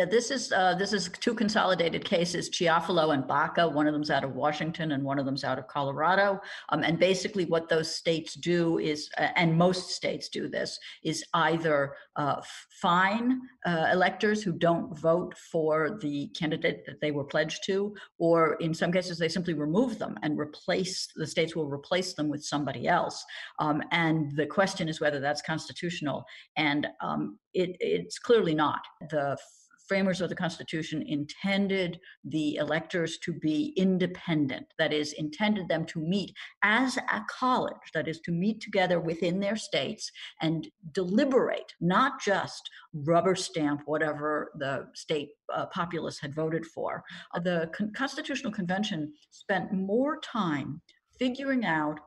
Yeah, 0.00 0.06
this 0.06 0.30
is 0.30 0.50
uh, 0.50 0.76
this 0.76 0.94
is 0.94 1.10
two 1.20 1.34
consolidated 1.34 2.06
cases, 2.06 2.48
Chiafalo 2.48 3.12
and 3.12 3.26
Baca. 3.26 3.68
One 3.68 3.86
of 3.86 3.92
them's 3.92 4.10
out 4.10 4.24
of 4.24 4.34
Washington 4.34 4.92
and 4.92 5.04
one 5.04 5.18
of 5.18 5.26
them's 5.26 5.44
out 5.44 5.58
of 5.58 5.68
Colorado. 5.68 6.40
Um, 6.70 6.82
and 6.82 6.98
basically, 6.98 7.44
what 7.44 7.68
those 7.68 7.94
states 7.94 8.32
do 8.32 8.78
is, 8.78 9.10
uh, 9.18 9.28
and 9.36 9.58
most 9.58 9.90
states 9.90 10.30
do 10.30 10.48
this, 10.48 10.78
is 11.04 11.22
either 11.34 11.96
uh, 12.16 12.40
fine 12.80 13.42
uh, 13.66 13.88
electors 13.92 14.42
who 14.42 14.52
don't 14.52 14.98
vote 14.98 15.34
for 15.36 15.98
the 16.00 16.28
candidate 16.28 16.86
that 16.86 17.02
they 17.02 17.10
were 17.10 17.24
pledged 17.24 17.64
to, 17.66 17.94
or 18.16 18.54
in 18.54 18.72
some 18.72 18.90
cases, 18.90 19.18
they 19.18 19.28
simply 19.28 19.52
remove 19.52 19.98
them 19.98 20.18
and 20.22 20.38
replace 20.38 21.08
the 21.14 21.26
states 21.26 21.54
will 21.54 21.68
replace 21.68 22.14
them 22.14 22.30
with 22.30 22.42
somebody 22.42 22.88
else. 22.88 23.22
Um, 23.58 23.82
and 23.90 24.34
the 24.34 24.46
question 24.46 24.88
is 24.88 24.98
whether 24.98 25.20
that's 25.20 25.42
constitutional. 25.42 26.24
And 26.56 26.86
um, 27.02 27.38
it, 27.52 27.76
it's 27.80 28.18
clearly 28.18 28.54
not. 28.54 28.80
The 29.10 29.36
framers 29.88 30.20
of 30.20 30.28
the 30.28 30.34
Constitution 30.34 31.02
intended 31.06 31.98
the 32.24 32.56
electors 32.56 33.18
to 33.18 33.32
be 33.32 33.72
independent, 33.76 34.66
that 34.78 34.92
is, 34.92 35.12
intended 35.14 35.68
them 35.68 35.84
to 35.86 36.00
meet 36.00 36.32
as 36.62 36.96
a 36.96 37.24
college, 37.28 37.74
that 37.94 38.08
is, 38.08 38.20
to 38.20 38.32
meet 38.32 38.60
together 38.60 39.00
within 39.00 39.40
their 39.40 39.56
states 39.56 40.10
and 40.40 40.68
deliberate, 40.92 41.72
not 41.80 42.20
just 42.20 42.68
rubber 42.92 43.34
stamp 43.34 43.82
whatever 43.86 44.52
the 44.58 44.86
state 44.94 45.30
uh, 45.54 45.66
populace 45.66 46.18
had 46.20 46.34
voted 46.34 46.64
for. 46.66 47.02
The 47.42 47.70
Con- 47.74 47.92
Constitutional 47.94 48.52
Convention 48.52 49.12
spent 49.30 49.72
more 49.72 50.20
time 50.20 50.80
figuring 51.18 51.64
out 51.64 52.00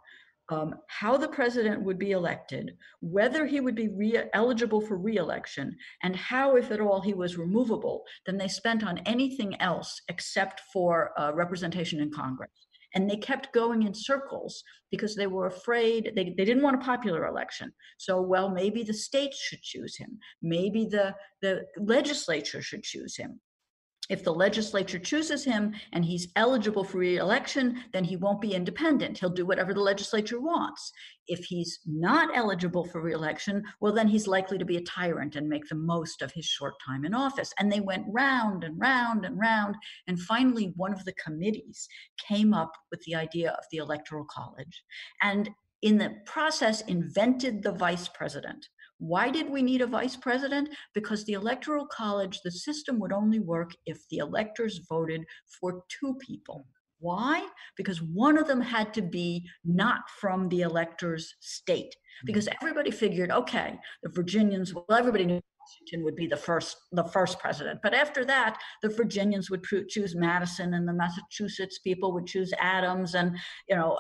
um, 0.50 0.76
how 0.88 1.18
the 1.18 1.28
president 1.28 1.82
would 1.82 1.98
be 1.98 2.12
elected, 2.12 2.76
whether 3.02 3.46
he 3.46 3.60
would 3.60 3.76
be 3.76 3.90
re- 3.90 4.30
eligible 4.34 4.82
for 4.82 4.98
reelection, 4.98 5.76
and 6.04 6.16
how, 6.16 6.56
if 6.56 6.72
at 6.72 6.82
all, 6.82 7.02
he 7.02 7.14
was 7.14 7.38
removable 7.38 8.04
than 8.26 8.38
they 8.38 8.48
spent 8.48 8.84
on 8.84 9.00
anything 9.00 9.60
else 9.62 10.02
except 10.10 10.62
for 10.72 11.18
uh, 11.20 11.32
representation 11.34 12.00
in 12.00 12.12
Congress. 12.12 12.52
And 12.96 13.10
they 13.10 13.18
kept 13.18 13.54
going 13.54 13.84
in 13.84 13.94
circles 13.94 14.64
because 14.92 15.16
they 15.16 15.26
were 15.26 15.48
afraid, 15.48 16.12
they, 16.16 16.36
they 16.38 16.46
didn't 16.46 16.62
want 16.62 16.76
a 16.76 16.86
popular 16.86 17.26
election. 17.26 17.72
So, 17.98 18.22
well, 18.22 18.50
maybe 18.50 18.84
the 18.84 18.94
states 18.94 19.42
should 19.42 19.62
choose 19.62 19.98
him. 19.98 20.20
Maybe 20.44 20.86
the, 20.86 21.16
the 21.42 21.64
legislature 21.78 22.62
should 22.62 22.84
choose 22.84 23.16
him 23.18 23.40
if 24.10 24.24
the 24.24 24.34
legislature 24.34 25.00
chooses 25.00 25.44
him 25.44 25.74
and 25.94 26.04
he's 26.04 26.28
eligible 26.36 26.84
for 26.84 26.98
reelection, 26.98 27.84
then 27.94 28.04
he 28.04 28.18
won't 28.18 28.42
be 28.42 28.54
independent. 28.54 29.18
He'll 29.18 29.30
do 29.30 29.46
whatever 29.46 29.74
the 29.74 29.80
legislature 29.80 30.40
wants. 30.40 30.92
If 31.28 31.46
he's 31.46 31.80
not 31.86 32.36
eligible 32.36 32.86
for 32.86 33.02
reelection, 33.02 33.64
well, 33.80 33.94
then 33.94 34.08
he's 34.08 34.28
likely 34.28 34.58
to 34.58 34.66
be 34.66 34.78
a 34.78 34.84
tyrant 34.84 35.36
and 35.36 35.48
make 35.48 35.68
the 35.70 35.76
most 35.76 36.22
of 36.22 36.34
his 36.34 36.46
short 36.46 36.74
time 36.86 37.06
in 37.06 37.14
office. 37.14 37.54
And 37.60 37.72
they 37.72 37.80
went 37.80 38.06
round 38.10 38.64
and 38.64 38.80
round 38.80 39.26
and 39.26 39.40
round. 39.40 39.76
And 40.08 40.20
finally, 40.20 40.74
one 40.76 40.92
of 40.92 41.06
the 41.06 41.14
committees 41.14 41.88
came 42.28 42.54
up 42.54 42.74
with 42.92 43.02
the 43.04 43.16
idea 43.16 43.52
of 43.52 43.64
the 43.72 43.78
Electoral 43.78 44.26
College. 44.26 44.84
And 45.22 45.50
in 45.82 45.98
the 45.98 46.16
process, 46.26 46.82
invented 46.82 47.64
the 47.64 47.74
vice 47.74 48.08
president 48.08 48.68
why 49.00 49.30
did 49.30 49.50
we 49.50 49.62
need 49.62 49.82
a 49.82 49.88
vice 49.88 50.16
president? 50.16 50.70
Because 50.94 51.26
the 51.26 51.34
Electoral 51.34 51.86
College, 51.88 52.40
the 52.44 52.52
system 52.52 53.00
would 53.00 53.12
only 53.12 53.40
work 53.40 53.72
if 53.86 54.00
the 54.10 54.18
electors 54.18 54.82
voted 54.90 55.26
for 55.60 55.84
two 55.90 56.16
people. 56.16 56.68
Why? 57.00 57.46
Because 57.76 58.02
one 58.02 58.38
of 58.38 58.48
them 58.48 58.62
had 58.62 58.94
to 58.94 59.02
be 59.02 59.46
not 59.66 60.10
from 60.22 60.48
the 60.48 60.62
elector's 60.62 61.36
state. 61.42 61.94
Hmm. 62.22 62.28
Because 62.28 62.48
everybody 62.62 62.92
figured, 62.92 63.30
okay, 63.30 63.78
the 64.04 64.10
Virginians, 64.10 64.74
well, 64.74 64.86
everybody 64.90 65.26
knew 65.26 65.42
Washington 65.64 66.04
would 66.04 66.16
be 66.16 66.28
the 66.28 66.38
first 66.38 66.78
the 66.92 67.04
first 67.04 67.40
president. 67.40 67.80
But 67.82 67.94
after 67.94 68.26
that, 68.26 68.58
the 68.82 68.90
Virginians 68.90 69.50
would 69.50 69.64
choose 69.64 70.16
Madison, 70.16 70.74
and 70.74 70.88
the 70.88 70.94
Massachusetts 70.94 71.80
people 71.80 72.14
would 72.14 72.28
choose 72.28 72.54
Adams, 72.60 73.16
and 73.16 73.38
you 73.70 73.76
know 73.76 74.00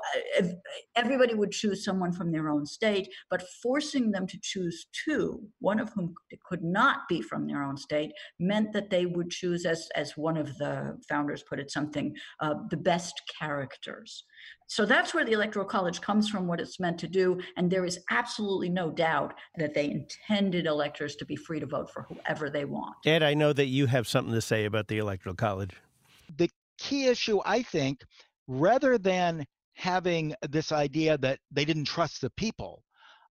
everybody 0.96 1.34
would 1.34 1.52
choose 1.52 1.84
someone 1.84 2.12
from 2.12 2.32
their 2.32 2.50
own 2.50 2.66
state. 2.66 3.08
But 3.30 3.44
forcing 3.62 4.12
them 4.12 4.28
to 4.28 4.38
choose 4.42 4.88
two, 5.06 5.42
one 5.60 5.80
of 5.80 5.92
whom 5.94 6.14
could 6.46 6.64
not 6.64 7.08
be 7.08 7.22
from 7.22 7.48
their 7.48 7.64
own 7.64 7.78
state, 7.78 8.12
meant 8.40 8.74
that 8.74 8.90
they 8.90 9.06
would 9.06 9.30
choose, 9.30 9.66
as 9.66 9.88
as 9.96 10.18
one 10.18 10.38
of 10.38 10.58
the 10.58 10.98
founders 11.08 11.44
put 11.44 11.60
it, 11.60 11.72
something 11.72 12.16
uh, 12.40 12.56
the 12.70 12.78
best 12.78 13.22
characters. 13.40 14.26
So 14.74 14.88
that's 14.88 15.14
where 15.14 15.24
the 15.24 15.34
Electoral 15.34 15.68
College 15.68 16.02
comes 16.02 16.28
from, 16.28 16.48
what 16.48 16.60
it's 16.60 16.80
meant 16.80 16.98
to 17.02 17.08
do. 17.08 17.40
And 17.58 17.70
there 17.70 17.86
is 17.86 18.00
absolutely 18.10 18.70
no 18.70 18.90
doubt 18.90 19.36
that 19.58 19.76
they 19.76 19.92
intended 19.92 20.66
electors 20.66 21.16
to 21.18 21.26
be 21.26 21.36
free 21.36 21.60
to 21.60 21.68
vote 21.68 21.92
for 21.92 22.08
whoever 22.10 22.50
they 22.50 22.66
want. 22.66 22.96
Ed, 23.06 23.22
I 23.22 23.36
know 23.36 23.54
that 23.54 23.68
you 23.68 23.86
have 23.86 24.08
something 24.08 24.34
to 24.34 24.42
say 24.42 24.66
about 24.66 24.88
the 24.88 24.98
Electoral 24.98 25.36
College. 25.36 25.76
The 26.38 26.50
key 26.80 27.06
issue, 27.06 27.40
I 27.46 27.62
think, 27.62 28.02
rather 28.48 28.98
than 28.98 29.46
having 29.76 30.34
this 30.50 30.72
idea 30.72 31.20
that 31.20 31.38
they 31.52 31.66
didn't 31.66 31.86
trust 31.86 32.22
the 32.22 32.32
people, 32.32 32.82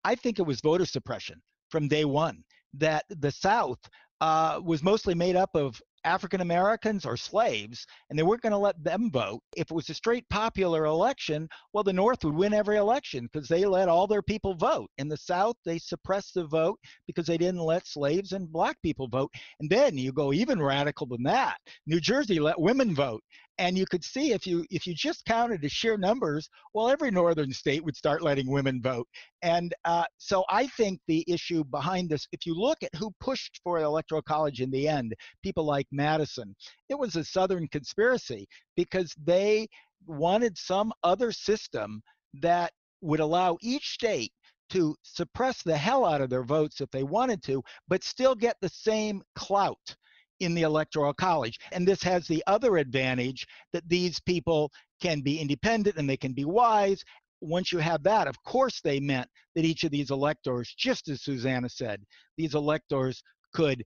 I 0.04 0.16
think 0.16 0.40
it 0.40 0.44
was 0.44 0.60
voter 0.62 0.88
suppression 0.88 1.40
from 1.70 1.88
day 1.88 2.06
one. 2.06 2.44
That 2.74 3.06
the 3.10 3.32
South 3.32 3.78
uh, 4.22 4.60
was 4.64 4.82
mostly 4.82 5.14
made 5.14 5.36
up 5.36 5.52
of 5.54 5.80
African 6.08 6.40
Americans 6.40 7.06
or 7.06 7.18
slaves, 7.18 7.86
and 8.10 8.18
they 8.18 8.24
weren't 8.24 8.42
going 8.42 8.52
to 8.52 8.58
let 8.58 8.82
them 8.82 9.12
vote. 9.12 9.42
If 9.58 9.70
it 9.70 9.74
was 9.74 9.90
a 9.90 9.94
straight 9.94 10.28
popular 10.30 10.86
election, 10.86 11.50
well, 11.74 11.84
the 11.84 11.92
North 11.92 12.24
would 12.24 12.34
win 12.34 12.54
every 12.54 12.78
election 12.78 13.28
because 13.32 13.50
they 13.50 13.66
let 13.66 13.90
all 13.90 14.08
their 14.08 14.22
people 14.22 14.56
vote. 14.56 14.90
In 14.98 15.10
the 15.10 15.18
South, 15.18 15.58
they 15.66 15.78
suppressed 15.78 16.34
the 16.34 16.46
vote 16.46 16.80
because 17.08 17.28
they 17.28 17.38
didn't 17.38 17.60
let 17.60 17.86
slaves 17.86 18.32
and 18.32 18.52
black 18.52 18.82
people 18.82 19.10
vote. 19.10 19.32
And 19.60 19.70
then 19.70 19.98
you 19.98 20.14
go 20.14 20.32
even 20.32 20.62
radical 20.62 21.08
than 21.08 21.24
that. 21.24 21.58
New 21.86 22.00
Jersey 22.00 22.40
let 22.40 22.60
women 22.60 22.96
vote 22.96 23.22
and 23.60 23.78
you 23.78 23.86
could 23.86 24.04
see 24.04 24.34
if 24.34 24.46
you 24.46 24.66
if 24.70 24.86
you 24.86 24.94
just 24.94 25.26
counted 25.26 25.62
the 25.62 25.70
sheer 25.70 25.98
numbers 25.98 26.50
well 26.74 26.90
every 26.90 27.12
northern 27.12 27.52
state 27.52 27.84
would 27.84 27.96
start 27.96 28.22
letting 28.22 28.50
women 28.50 28.82
vote. 28.82 29.08
And 29.42 29.74
uh, 29.86 30.06
so 30.18 30.44
i 30.50 30.68
think 30.68 31.00
the 31.08 31.24
issue 31.28 31.64
behind 31.66 32.10
this 32.10 32.28
if 32.32 32.46
you 32.46 32.54
look 32.54 32.82
at 32.84 32.94
who 32.96 33.12
pushed 33.20 33.60
for 33.64 33.80
electoral 33.80 34.22
college 34.22 34.62
in 34.62 34.72
the 34.72 34.88
end 34.88 35.14
people 35.44 35.66
like 35.66 35.88
madison 35.92 36.56
it 36.90 36.98
was 36.98 37.16
a 37.16 37.24
southern 37.24 37.68
conspiracy 37.68 38.48
because 38.76 39.14
they 39.24 39.68
wanted 40.06 40.58
some 40.58 40.92
other 41.04 41.32
system 41.32 42.02
that 42.42 42.72
would 43.02 43.20
allow 43.20 43.58
each 43.62 43.90
state 43.90 44.32
to 44.70 44.96
suppress 45.04 45.64
the 45.64 45.78
hell 45.78 46.06
out 46.06 46.22
of 46.22 46.30
their 46.30 46.44
votes 46.44 46.82
if 46.82 46.90
they 46.92 47.04
wanted 47.04 47.42
to 47.44 47.64
but 47.88 48.04
still 48.04 48.36
get 48.36 48.56
the 48.62 48.70
same 48.70 49.22
clout 49.36 49.96
in 50.40 50.54
the 50.54 50.64
electoral 50.64 51.14
college. 51.14 51.58
And 51.72 51.88
this 51.88 52.04
has 52.04 52.28
the 52.28 52.44
other 52.48 52.78
advantage 52.78 53.46
that 53.74 53.88
these 53.88 54.20
people 54.20 54.72
can 55.02 55.22
be 55.22 55.40
independent 55.40 55.98
and 55.98 56.10
they 56.10 56.18
can 56.18 56.34
be 56.34 56.46
wise. 56.46 57.04
Once 57.42 57.72
you 57.72 57.80
have 57.80 58.04
that, 58.04 58.28
of 58.28 58.42
course, 58.44 58.82
they 58.82 59.00
meant 59.00 59.28
that 59.56 59.66
each 59.66 59.84
of 59.84 59.92
these 59.92 60.12
electors, 60.12 60.74
just 60.78 61.08
as 61.10 61.22
Suzanna 61.22 61.70
said, 61.70 62.02
these 62.36 62.56
electors 62.56 63.22
could 63.54 63.84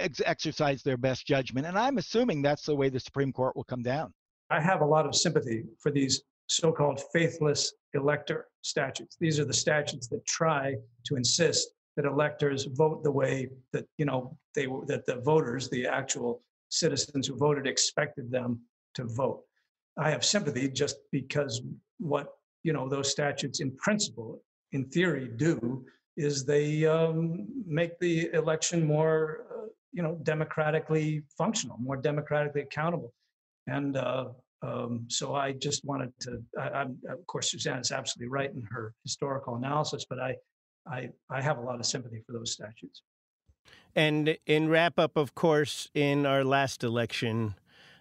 ex- 0.00 0.20
exercise 0.24 0.82
their 0.82 0.96
best 0.96 1.26
judgment. 1.26 1.66
And 1.66 1.78
I'm 1.78 1.98
assuming 1.98 2.42
that's 2.42 2.64
the 2.64 2.74
way 2.74 2.88
the 2.88 3.00
Supreme 3.00 3.32
Court 3.32 3.54
will 3.56 3.64
come 3.64 3.82
down. 3.82 4.12
I 4.50 4.60
have 4.60 4.80
a 4.80 4.86
lot 4.86 5.06
of 5.06 5.14
sympathy 5.14 5.64
for 5.80 5.90
these 5.90 6.22
so 6.48 6.72
called 6.72 7.00
faithless 7.12 7.72
elector 7.94 8.46
statutes. 8.62 9.16
These 9.18 9.40
are 9.40 9.44
the 9.44 9.54
statutes 9.54 10.06
that 10.08 10.24
try 10.26 10.74
to 11.04 11.16
insist 11.16 11.68
that 11.96 12.04
electors 12.04 12.64
vote 12.64 13.02
the 13.02 13.10
way 13.10 13.48
that 13.72 13.86
you 13.98 14.04
know 14.04 14.36
they 14.54 14.66
that 14.86 15.06
the 15.06 15.16
voters, 15.24 15.68
the 15.68 15.86
actual 15.86 16.42
citizens 16.68 17.26
who 17.26 17.36
voted, 17.36 17.66
expected 17.66 18.30
them 18.30 18.60
to 18.94 19.04
vote. 19.04 19.42
I 19.98 20.10
have 20.10 20.24
sympathy 20.24 20.68
just 20.68 20.96
because 21.10 21.62
what 21.98 22.34
you 22.62 22.72
know 22.72 22.88
those 22.88 23.10
statutes, 23.10 23.60
in 23.60 23.70
principle, 23.76 24.42
in 24.72 24.84
theory, 24.86 25.30
do 25.36 25.84
is 26.16 26.44
they 26.44 26.86
um, 26.86 27.46
make 27.66 27.98
the 27.98 28.30
election 28.32 28.86
more 28.86 29.46
uh, 29.50 29.66
you 29.92 30.02
know 30.02 30.18
democratically 30.22 31.22
functional, 31.36 31.78
more 31.78 31.96
democratically 31.96 32.62
accountable, 32.62 33.12
and. 33.66 33.96
Uh, 33.96 34.26
um, 34.62 35.04
so 35.08 35.34
I 35.34 35.52
just 35.52 35.84
wanted 35.84 36.12
to, 36.20 36.42
I, 36.58 36.80
am 36.80 36.98
of 37.10 37.24
course, 37.26 37.50
Suzanne 37.50 37.78
is 37.78 37.92
absolutely 37.92 38.30
right 38.30 38.50
in 38.50 38.62
her 38.62 38.94
historical 39.04 39.56
analysis, 39.56 40.06
but 40.08 40.18
I, 40.18 40.34
I, 40.90 41.10
I 41.30 41.40
have 41.40 41.58
a 41.58 41.60
lot 41.60 41.80
of 41.80 41.86
sympathy 41.86 42.22
for 42.26 42.32
those 42.32 42.52
statutes. 42.52 43.02
And 43.94 44.36
in 44.46 44.68
wrap 44.68 44.98
up, 44.98 45.16
of 45.16 45.34
course, 45.34 45.88
in 45.94 46.26
our 46.26 46.44
last 46.44 46.84
election, 46.84 47.54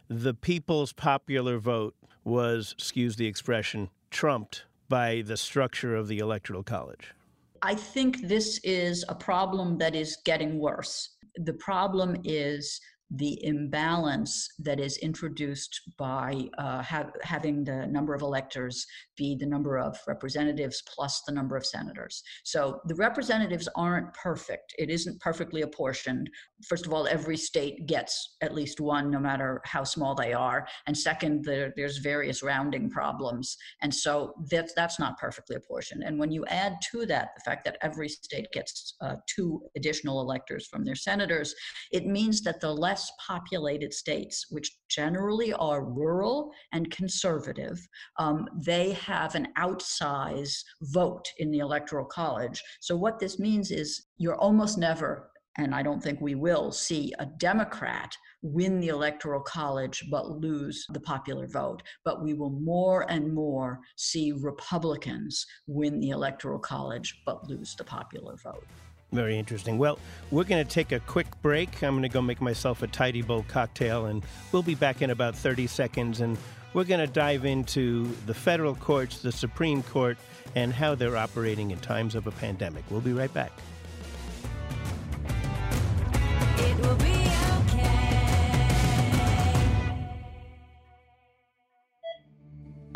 the 0.08 0.34
people's 0.34 0.94
popular 0.94 1.58
vote 1.58 1.96
was, 2.24 2.74
excuse 2.78 3.16
the 3.16 3.28
expression, 3.28 3.90
trumped 4.12 4.66
by 4.90 5.24
the 5.26 5.38
structure 5.38 5.96
of 5.96 6.08
the 6.08 6.20
Electoral 6.20 6.64
College? 6.64 7.14
I 7.62 7.76
think 7.76 8.28
this 8.28 8.60
is 8.64 9.04
a 9.10 9.16
problem 9.16 9.78
that 9.80 9.96
is 9.96 10.18
getting 10.26 10.60
worse. 10.60 11.16
The 11.38 11.54
problem 11.54 12.18
is 12.24 12.80
the 13.12 13.44
imbalance 13.46 14.50
that 14.60 14.80
is 14.80 14.98
introduced 14.98 15.82
by 15.98 16.48
uh, 16.58 16.82
ha- 16.82 17.12
having 17.22 17.64
the 17.64 17.86
number 17.88 18.16
of 18.16 18.22
electors 18.22 18.86
be 19.16 19.36
the 19.36 19.46
number 19.46 19.78
of 19.78 19.98
representatives 20.08 20.82
plus 20.94 21.22
the 21.28 21.34
number 21.34 21.56
of 21.56 21.66
senators. 21.66 22.24
So 22.44 22.82
the 22.86 22.96
representatives 22.96 23.70
aren't 23.76 24.14
perfect. 24.14 24.74
It 24.80 24.90
isn't 24.90 25.20
perfectly 25.22 25.62
apportioned. 25.62 26.30
First 26.68 26.86
of 26.86 26.94
all, 26.94 27.08
every 27.08 27.38
state 27.38 27.86
gets 27.86 28.38
at 28.42 28.56
least 28.56 28.82
one, 28.82 29.12
no 29.12 29.20
matter 29.20 29.62
how 29.66 29.84
small 29.84 30.16
they 30.16 30.34
are. 30.34 30.68
And 30.88 30.98
second, 30.98 31.46
there, 31.46 31.74
there's 31.76 32.00
various 32.00 32.42
rounding 32.42 32.90
problems. 32.90 33.56
And 33.82 33.94
so 33.94 34.34
that's, 34.50 34.74
that's 34.74 35.00
not 35.00 35.18
perfectly 35.20 35.56
apportioned. 35.56 36.04
And 36.04 36.20
when 36.20 36.32
you 36.32 36.46
add 36.48 36.78
to 36.92 37.06
that 37.06 37.30
the 37.36 37.42
fact 37.50 37.66
that 37.66 37.78
every 37.82 38.10
state 38.10 38.48
gets 38.52 38.96
uh, 39.02 39.16
two 39.28 39.62
additional 39.76 40.22
electors 40.22 40.68
from 40.68 40.84
their 40.84 40.96
senators, 40.96 41.54
it 41.92 42.06
means 42.06 42.42
that 42.42 42.60
the 42.60 42.74
less 42.96 43.12
populated 43.28 43.94
states, 43.94 44.46
which 44.52 44.72
generally 44.88 45.52
are 45.52 45.84
rural 45.84 46.50
and 46.72 46.90
conservative, 46.92 47.78
um, 48.20 48.48
they 48.66 48.94
have 48.94 49.36
an 49.36 49.50
outsize 49.58 50.64
vote 50.82 51.28
in 51.40 51.52
the 51.52 51.60
Electoral 51.60 52.06
College. 52.06 52.64
So, 52.80 52.96
what 52.96 53.20
this 53.20 53.38
means 53.38 53.70
is 53.70 54.06
you're 54.18 54.38
almost 54.38 54.78
never, 54.78 55.30
and 55.58 55.76
I 55.76 55.84
don't 55.84 56.02
think 56.02 56.22
we 56.22 56.36
will, 56.36 56.72
see 56.72 57.12
a 57.20 57.26
Democrat 57.26 58.16
win 58.42 58.80
the 58.80 58.88
Electoral 58.88 59.42
College 59.42 60.06
but 60.10 60.30
lose 60.30 60.86
the 60.94 61.02
popular 61.02 61.48
vote. 61.48 61.84
But 62.06 62.24
we 62.24 62.34
will 62.34 62.52
more 62.52 63.12
and 63.12 63.34
more 63.34 63.82
see 63.98 64.32
Republicans 64.32 65.46
win 65.68 66.00
the 66.00 66.12
Electoral 66.12 66.60
College 66.60 67.22
but 67.26 67.50
lose 67.50 67.76
the 67.76 67.84
popular 67.84 68.38
vote. 68.38 68.64
Very 69.12 69.38
interesting. 69.38 69.78
Well, 69.78 70.00
we're 70.32 70.44
going 70.44 70.66
to 70.66 70.70
take 70.70 70.92
a 70.92 71.00
quick 71.00 71.28
break. 71.42 71.84
I'm 71.84 71.94
going 71.94 72.04
to 72.04 72.10
go 72.10 72.22
make 72.22 72.42
myself 72.42 72.82
a 72.84 72.88
tidy 72.88 73.22
bowl 73.22 73.46
cocktail, 73.48 74.08
and 74.08 74.24
we'll 74.52 74.64
be 74.64 74.76
back 74.76 75.02
in 75.02 75.10
about 75.10 75.36
30 75.36 75.68
seconds. 75.68 76.22
And 76.22 76.38
we're 76.74 76.84
going 76.84 77.00
to 77.00 77.12
dive 77.12 77.46
into 77.46 78.14
the 78.26 78.34
federal 78.34 78.76
courts, 78.76 79.22
the 79.22 79.32
Supreme 79.32 79.84
Court, 79.84 80.18
and 80.56 80.74
how 80.74 80.96
they're 80.96 81.18
operating 81.18 81.72
in 81.72 81.80
times 81.80 82.16
of 82.16 82.28
a 82.28 82.32
pandemic. 82.32 82.84
We'll 82.90 83.02
be 83.02 83.14
right 83.14 83.34
back. 83.34 83.52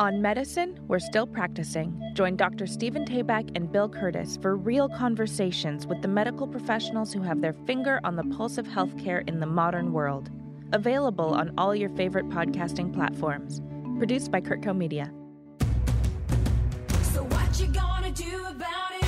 On 0.00 0.20
medicine, 0.22 0.80
we're 0.88 0.98
still 0.98 1.26
practicing. 1.26 1.94
Join 2.14 2.34
Dr. 2.34 2.66
Stephen 2.66 3.04
Tabak 3.04 3.50
and 3.54 3.70
Bill 3.70 3.86
Curtis 3.86 4.38
for 4.40 4.56
real 4.56 4.88
conversations 4.88 5.86
with 5.86 6.00
the 6.00 6.08
medical 6.08 6.48
professionals 6.48 7.12
who 7.12 7.20
have 7.20 7.42
their 7.42 7.52
finger 7.66 8.00
on 8.02 8.16
the 8.16 8.24
pulse 8.34 8.56
of 8.56 8.66
healthcare 8.66 9.28
in 9.28 9.40
the 9.40 9.46
modern 9.46 9.92
world. 9.92 10.30
Available 10.72 11.34
on 11.34 11.52
all 11.58 11.74
your 11.74 11.90
favorite 11.90 12.26
podcasting 12.30 12.94
platforms. 12.94 13.60
Produced 13.98 14.30
by 14.30 14.40
CurtCo 14.40 14.74
Media. 14.74 15.12
So 17.12 17.22
what 17.24 17.60
you 17.60 17.66
gonna 17.66 18.10
do 18.10 18.46
about 18.46 18.92
it? 18.92 19.04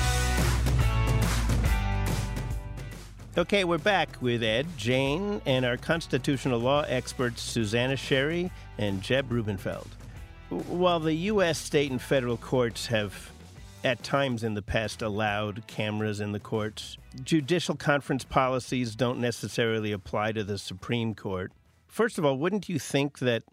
Okay, 3.35 3.63
we're 3.63 3.79
back 3.79 4.09
with 4.21 4.43
Ed, 4.43 4.67
Jane, 4.77 5.41
and 5.47 5.65
our 5.65 5.77
constitutional 5.77 6.59
law 6.59 6.85
experts 6.87 7.41
Suzanna 7.41 7.95
Sherry 7.95 8.51
and 8.77 9.01
Jed 9.01 9.31
Rubenfeld. 9.31 9.87
While 10.53 10.99
the 10.99 11.13
U.S. 11.13 11.57
state 11.57 11.89
and 11.89 12.01
federal 12.01 12.37
courts 12.37 12.85
have 12.87 13.31
at 13.83 14.03
times 14.03 14.43
in 14.43 14.53
the 14.53 14.61
past 14.61 15.01
allowed 15.01 15.65
cameras 15.65 16.19
in 16.19 16.31
the 16.31 16.39
courts, 16.39 16.97
judicial 17.23 17.75
conference 17.75 18.23
policies 18.23 18.95
don't 18.95 19.19
necessarily 19.19 19.91
apply 19.91 20.31
to 20.33 20.43
the 20.43 20.59
Supreme 20.59 21.15
Court. 21.15 21.51
First 21.87 22.19
of 22.19 22.25
all, 22.25 22.37
wouldn't 22.37 22.69
you 22.69 22.77
think 22.77 23.17
that 23.19 23.43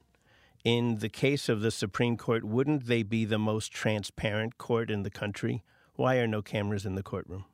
in 0.63 0.99
the 0.99 1.09
case 1.09 1.49
of 1.49 1.63
the 1.63 1.71
Supreme 1.71 2.19
Court, 2.19 2.45
wouldn't 2.45 2.87
they 2.87 3.03
be 3.03 3.25
the 3.25 3.39
most 3.39 3.73
transparent 3.73 4.59
court 4.59 4.91
in 4.91 5.03
the 5.03 5.11
country? 5.11 5.63
Why 5.95 6.17
are 6.17 6.27
no 6.27 6.43
cameras 6.43 6.85
in 6.85 6.97
the 6.97 7.03
courtroom? 7.03 7.47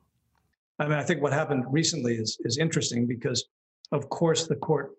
I 0.77 0.87
mean, 0.87 0.97
I 0.97 1.03
think 1.03 1.21
what 1.21 1.31
happened 1.31 1.63
recently 1.69 2.15
is 2.15 2.37
is 2.41 2.57
interesting 2.57 3.07
because, 3.07 3.45
of 3.93 4.09
course, 4.09 4.45
the 4.45 4.57
court 4.57 4.91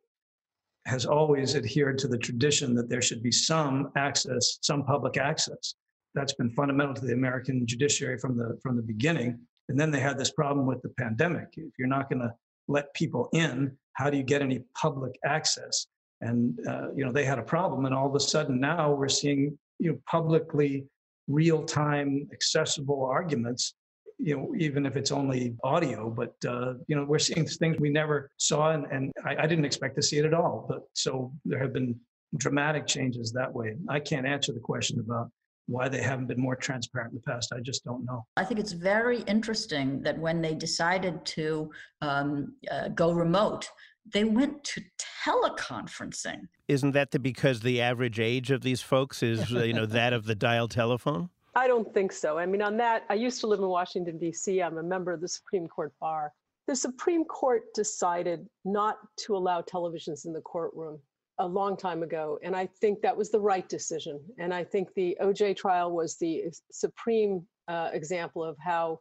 has 0.89 1.05
always 1.05 1.55
adhered 1.55 1.99
to 1.99 2.09
the 2.09 2.19
tradition 2.19 2.75
that 2.75 2.89
there 2.89 3.03
should 3.03 3.23
be 3.23 3.31
some 3.31 3.91
access, 3.97 4.59
some 4.63 4.85
public 4.85 5.17
access. 5.17 5.75
That's 6.15 6.33
been 6.33 6.51
fundamental 6.51 6.95
to 6.95 7.07
the 7.07 7.13
American 7.13 7.67
judiciary 7.67 8.19
from 8.19 8.37
the 8.37 8.59
from 8.63 8.77
the 8.77 8.83
beginning. 8.83 9.39
And 9.69 9.79
then 9.79 9.91
they 9.91 10.01
had 10.01 10.19
this 10.19 10.31
problem 10.31 10.67
with 10.67 10.81
the 10.83 10.89
pandemic. 10.91 11.49
If 11.57 11.75
you're 11.79 11.89
not 11.89 12.09
going 12.09 12.23
to 12.23 12.33
let 12.69 12.93
people 12.95 13.29
in, 13.33 13.77
how 13.93 14.09
do 14.09 14.17
you 14.17 14.23
get 14.23 14.41
any 14.41 14.61
public 14.75 15.19
access? 15.25 15.87
And 16.23 16.59
uh, 16.67 16.89
you 16.97 17.05
know 17.05 17.13
they 17.13 17.25
had 17.25 17.39
a 17.39 17.43
problem, 17.43 17.85
and 17.85 17.95
all 17.95 18.09
of 18.09 18.15
a 18.15 18.21
sudden 18.21 18.59
now 18.59 18.93
we're 18.93 19.09
seeing 19.09 19.57
you 19.79 19.93
know 19.93 19.99
publicly 20.11 20.87
real-time 21.29 22.27
accessible 22.33 23.05
arguments 23.05 23.75
you 24.19 24.37
know, 24.37 24.53
even 24.59 24.85
if 24.85 24.97
it's 24.97 25.13
only 25.13 25.55
audio, 25.63 26.11
but, 26.11 26.35
uh, 26.47 26.75
you 26.89 26.97
know, 26.97 27.05
we're 27.05 27.19
seeing 27.19 27.47
things 27.47 27.77
we 27.79 27.91
never 27.91 28.31
saw 28.37 28.73
and, 28.73 28.85
and 28.91 29.13
I, 29.25 29.37
I 29.37 29.47
didn't 29.47 29.65
expect 29.65 29.95
to 29.97 30.03
see 30.03 30.19
it 30.19 30.25
at 30.25 30.35
all. 30.35 30.67
But 30.69 30.83
so 30.95 31.33
there 31.45 31.61
have 31.61 31.73
been 31.73 31.99
dramatic 32.37 32.87
changes 32.87 33.33
that 33.33 33.53
way. 33.53 33.77
I 33.89 34.01
can't 34.01 34.27
answer 34.27 34.53
the 34.53 34.61
question 34.61 34.99
about 34.99 35.31
why 35.67 35.89
they 35.89 36.03
haven't 36.03 36.27
been 36.27 36.41
more 36.41 36.57
transparent 36.57 37.13
in 37.13 37.21
the 37.25 37.33
past. 37.33 37.53
I 37.53 37.61
just 37.61 37.85
don't 37.85 38.05
know. 38.05 38.25
I 38.37 38.45
think 38.45 38.59
it's 38.59 38.73
very 38.73 39.21
interesting 39.23 40.03
that 40.03 40.19
when 40.19 40.41
they 40.41 40.55
decided 40.55 41.25
to 41.27 41.71
um, 42.01 42.55
uh, 42.71 42.89
go 42.89 43.13
remote, 43.13 43.71
they 44.13 44.25
went 44.25 44.65
to 44.65 44.81
teleconferencing. 45.25 46.41
Isn't 46.67 46.93
that 46.93 47.11
the, 47.11 47.19
because 47.19 47.61
the 47.61 47.81
average 47.83 48.19
age 48.19 48.51
of 48.51 48.63
these 48.63 48.81
folks 48.81 49.23
is, 49.23 49.55
uh, 49.55 49.63
you 49.63 49.75
know, 49.75 49.87
that 49.87 50.13
of 50.13 50.25
the 50.25 50.35
dial 50.35 50.69
telephone? 50.69 51.29
I 51.59 51.67
don't 51.67 51.93
think 51.93 52.13
so. 52.13 52.39
I 52.39 52.47
mean, 52.47 52.63
on 52.63 52.77
that, 52.77 53.05
I 53.11 53.15
used 53.15 53.41
to 53.41 53.49
live 53.49 53.59
in 53.59 53.67
Washington, 53.67 54.17
D.C. 54.17 54.63
I'm 54.63 54.79
a 54.79 54.83
member 54.83 55.13
of 55.13 55.21
the 55.21 55.27
Supreme 55.27 55.67
Court 55.67 55.93
bar. 56.01 56.33
The 56.69 56.77
Supreme 56.77 57.25
Court 57.25 57.63
decided 57.75 58.47
not 58.65 58.99
to 59.25 59.37
allow 59.37 59.63
televisions 59.63 60.25
in 60.25 60.33
the 60.33 60.41
courtroom 60.41 61.01
a 61.39 61.47
long 61.47 61.77
time 61.77 62.05
ago. 62.05 62.39
And 62.45 62.55
I 62.55 62.69
think 62.81 63.01
that 63.03 63.17
was 63.17 63.33
the 63.33 63.41
right 63.41 63.69
decision. 63.69 64.21
And 64.39 64.55
I 64.55 64.63
think 64.63 64.95
the 64.95 65.19
OJ 65.21 65.57
trial 65.57 65.91
was 65.91 66.17
the 66.17 66.45
supreme 66.71 67.45
uh, 67.67 67.91
example 67.93 68.45
of 68.45 68.57
how 68.65 69.01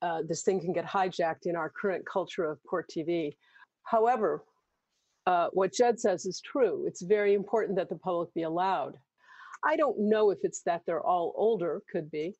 uh, 0.00 0.22
this 0.26 0.42
thing 0.42 0.58
can 0.60 0.72
get 0.72 0.84
hijacked 0.84 1.46
in 1.46 1.54
our 1.54 1.70
current 1.70 2.04
culture 2.04 2.50
of 2.50 2.58
court 2.68 2.90
TV. 2.90 3.36
However, 3.84 4.42
uh, 5.28 5.50
what 5.52 5.72
Jed 5.72 6.00
says 6.00 6.26
is 6.26 6.40
true. 6.40 6.84
It's 6.84 7.02
very 7.02 7.34
important 7.34 7.76
that 7.76 7.88
the 7.88 7.94
public 7.94 8.34
be 8.34 8.42
allowed. 8.42 8.96
I 9.64 9.76
don't 9.76 9.98
know 9.98 10.30
if 10.30 10.38
it's 10.42 10.62
that 10.62 10.82
they're 10.86 11.04
all 11.04 11.32
older, 11.36 11.82
could 11.90 12.10
be. 12.10 12.34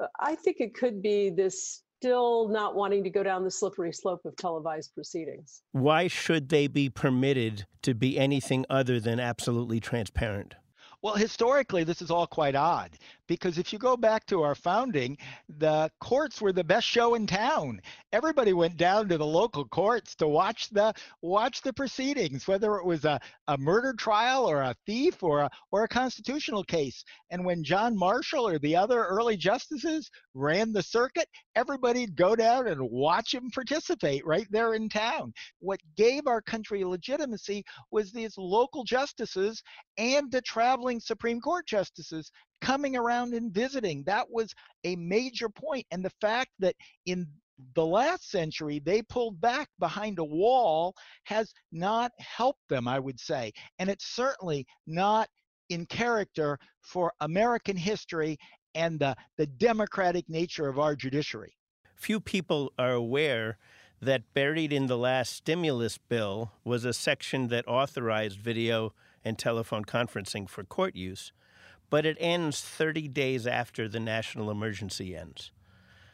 Uh, 0.00 0.06
I 0.20 0.34
think 0.36 0.58
it 0.60 0.74
could 0.74 1.02
be 1.02 1.30
this 1.30 1.82
still 2.02 2.48
not 2.48 2.74
wanting 2.74 3.04
to 3.04 3.10
go 3.10 3.22
down 3.22 3.44
the 3.44 3.50
slippery 3.50 3.92
slope 3.92 4.24
of 4.24 4.36
televised 4.36 4.92
proceedings. 4.94 5.62
Why 5.70 6.08
should 6.08 6.48
they 6.48 6.66
be 6.66 6.88
permitted 6.88 7.64
to 7.82 7.94
be 7.94 8.18
anything 8.18 8.66
other 8.68 8.98
than 8.98 9.20
absolutely 9.20 9.78
transparent? 9.78 10.54
Well, 11.00 11.14
historically, 11.14 11.84
this 11.84 12.00
is 12.00 12.10
all 12.10 12.26
quite 12.26 12.54
odd 12.54 12.96
because 13.32 13.56
if 13.56 13.72
you 13.72 13.78
go 13.78 13.96
back 13.96 14.26
to 14.26 14.42
our 14.42 14.54
founding, 14.54 15.16
the 15.58 15.90
courts 16.00 16.42
were 16.42 16.52
the 16.52 16.62
best 16.62 16.86
show 16.86 17.14
in 17.14 17.26
town. 17.26 17.80
Everybody 18.12 18.52
went 18.52 18.76
down 18.76 19.08
to 19.08 19.16
the 19.16 19.24
local 19.24 19.64
courts 19.64 20.14
to 20.16 20.28
watch 20.28 20.68
the 20.68 20.92
watch 21.22 21.62
the 21.62 21.72
proceedings, 21.72 22.46
whether 22.46 22.76
it 22.76 22.84
was 22.84 23.06
a, 23.06 23.18
a 23.48 23.56
murder 23.56 23.94
trial 23.94 24.44
or 24.44 24.60
a 24.60 24.76
thief 24.84 25.22
or 25.22 25.40
a, 25.40 25.50
or 25.70 25.84
a 25.84 25.88
constitutional 25.88 26.62
case. 26.62 27.04
And 27.30 27.42
when 27.42 27.64
John 27.64 27.96
Marshall 27.96 28.46
or 28.46 28.58
the 28.58 28.76
other 28.76 29.02
early 29.02 29.38
justices 29.38 30.10
ran 30.34 30.74
the 30.74 30.82
circuit, 30.82 31.28
everybody'd 31.56 32.14
go 32.14 32.36
down 32.36 32.66
and 32.66 32.82
watch 32.82 33.32
him 33.32 33.50
participate 33.50 34.26
right 34.26 34.46
there 34.50 34.74
in 34.74 34.90
town. 34.90 35.32
What 35.60 35.80
gave 35.96 36.26
our 36.26 36.42
country 36.42 36.84
legitimacy 36.84 37.64
was 37.90 38.12
these 38.12 38.36
local 38.36 38.84
justices 38.84 39.62
and 39.96 40.30
the 40.30 40.42
traveling 40.42 41.00
Supreme 41.00 41.40
Court 41.40 41.66
justices 41.66 42.30
coming 42.62 42.96
around 42.96 43.34
and 43.34 43.52
visiting. 43.52 44.04
That 44.04 44.30
was 44.30 44.54
a 44.84 44.96
major 44.96 45.50
point. 45.50 45.84
And 45.90 46.02
the 46.02 46.12
fact 46.20 46.50
that 46.60 46.74
in 47.04 47.26
the 47.74 47.84
last 47.84 48.30
century 48.30 48.80
they 48.82 49.02
pulled 49.02 49.40
back 49.40 49.68
behind 49.78 50.18
a 50.18 50.24
wall 50.24 50.94
has 51.24 51.52
not 51.70 52.12
helped 52.18 52.66
them, 52.70 52.88
I 52.88 52.98
would 52.98 53.20
say. 53.20 53.52
And 53.78 53.90
it's 53.90 54.06
certainly 54.06 54.66
not 54.86 55.28
in 55.68 55.84
character 55.86 56.58
for 56.80 57.12
American 57.20 57.76
history 57.76 58.38
and 58.74 58.98
the, 58.98 59.14
the 59.36 59.46
democratic 59.46 60.28
nature 60.28 60.68
of 60.68 60.78
our 60.78 60.96
judiciary. 60.96 61.54
Few 61.94 62.20
people 62.20 62.72
are 62.78 62.92
aware 62.92 63.58
that 64.00 64.34
buried 64.34 64.72
in 64.72 64.86
the 64.86 64.98
last 64.98 65.32
stimulus 65.32 65.98
bill 65.98 66.52
was 66.64 66.84
a 66.84 66.92
section 66.92 67.48
that 67.48 67.68
authorized 67.68 68.38
video 68.38 68.92
and 69.24 69.38
telephone 69.38 69.84
conferencing 69.84 70.48
for 70.48 70.64
court 70.64 70.96
use, 70.96 71.32
but 71.92 72.06
it 72.06 72.16
ends 72.18 72.62
30 72.62 73.08
days 73.08 73.46
after 73.46 73.86
the 73.86 74.00
national 74.00 74.50
emergency 74.50 75.14
ends. 75.14 75.52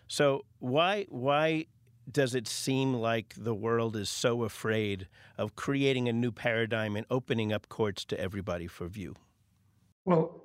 So 0.09 0.45
why 0.59 1.07
why 1.09 1.67
does 2.11 2.35
it 2.35 2.49
seem 2.49 2.95
like 2.95 3.33
the 3.37 3.55
world 3.55 3.95
is 3.95 4.09
so 4.09 4.43
afraid 4.43 5.07
of 5.37 5.55
creating 5.55 6.09
a 6.09 6.13
new 6.13 6.33
paradigm 6.33 6.97
and 6.97 7.07
opening 7.11 7.53
up 7.53 7.69
courts 7.69 8.05
to 8.07 8.19
everybody 8.19 8.67
for 8.67 8.89
view? 8.89 9.15
Well, 10.05 10.43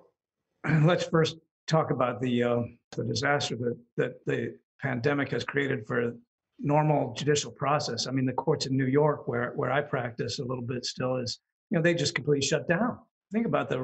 let's 0.84 1.06
first 1.06 1.38
talk 1.66 1.90
about 1.90 2.22
the 2.22 2.44
uh, 2.44 2.62
the 2.96 3.04
disaster 3.04 3.56
that 3.56 3.78
that 3.98 4.26
the 4.28 4.56
pandemic 4.84 5.32
has 5.32 5.44
created 5.44 5.88
for 5.88 6.14
normal 6.60 7.16
judicial 7.16 7.52
process. 7.52 8.06
I 8.06 8.12
mean, 8.12 8.28
the 8.28 8.34
courts 8.34 8.68
in 8.68 8.78
New 8.78 8.86
York, 8.86 9.28
where 9.28 9.54
where 9.56 9.72
I 9.72 9.82
practice 9.82 10.38
a 10.38 10.44
little 10.44 10.64
bit 10.64 10.86
still, 10.86 11.16
is 11.16 11.40
you 11.72 11.78
know 11.78 11.82
they 11.82 11.96
just 11.96 12.14
completely 12.14 12.46
shut 12.46 12.68
down. 12.68 13.00
Think 13.34 13.48
about 13.48 13.68
the 13.70 13.78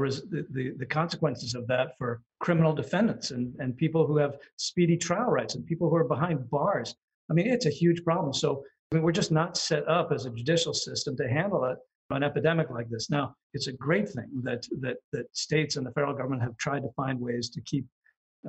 the, 0.51 0.73
the 0.77 0.85
consequences 0.85 1.55
of 1.55 1.67
that 1.67 1.97
for 1.97 2.21
criminal 2.39 2.73
defendants 2.73 3.31
and 3.31 3.53
and 3.59 3.75
people 3.75 4.05
who 4.05 4.17
have 4.17 4.38
speedy 4.57 4.95
trial 4.95 5.31
rights 5.31 5.55
and 5.55 5.65
people 5.65 5.89
who 5.89 5.95
are 5.95 6.03
behind 6.03 6.49
bars. 6.49 6.95
I 7.29 7.33
mean, 7.33 7.47
it's 7.47 7.65
a 7.65 7.71
huge 7.71 8.03
problem. 8.03 8.33
So 8.33 8.63
I 8.91 8.95
mean, 8.95 9.03
we're 9.03 9.12
just 9.12 9.31
not 9.31 9.57
set 9.57 9.88
up 9.88 10.12
as 10.12 10.25
a 10.25 10.31
judicial 10.31 10.73
system 10.73 11.17
to 11.17 11.27
handle 11.27 11.65
it 11.65 11.77
an 12.12 12.23
epidemic 12.23 12.69
like 12.69 12.89
this. 12.89 13.09
Now, 13.09 13.35
it's 13.53 13.67
a 13.67 13.73
great 13.73 14.09
thing 14.09 14.29
that 14.43 14.67
that 14.81 14.97
that 15.13 15.25
states 15.35 15.75
and 15.75 15.85
the 15.85 15.91
federal 15.91 16.13
government 16.13 16.41
have 16.41 16.57
tried 16.57 16.81
to 16.81 16.89
find 16.95 17.19
ways 17.19 17.49
to 17.51 17.62
keep 17.62 17.85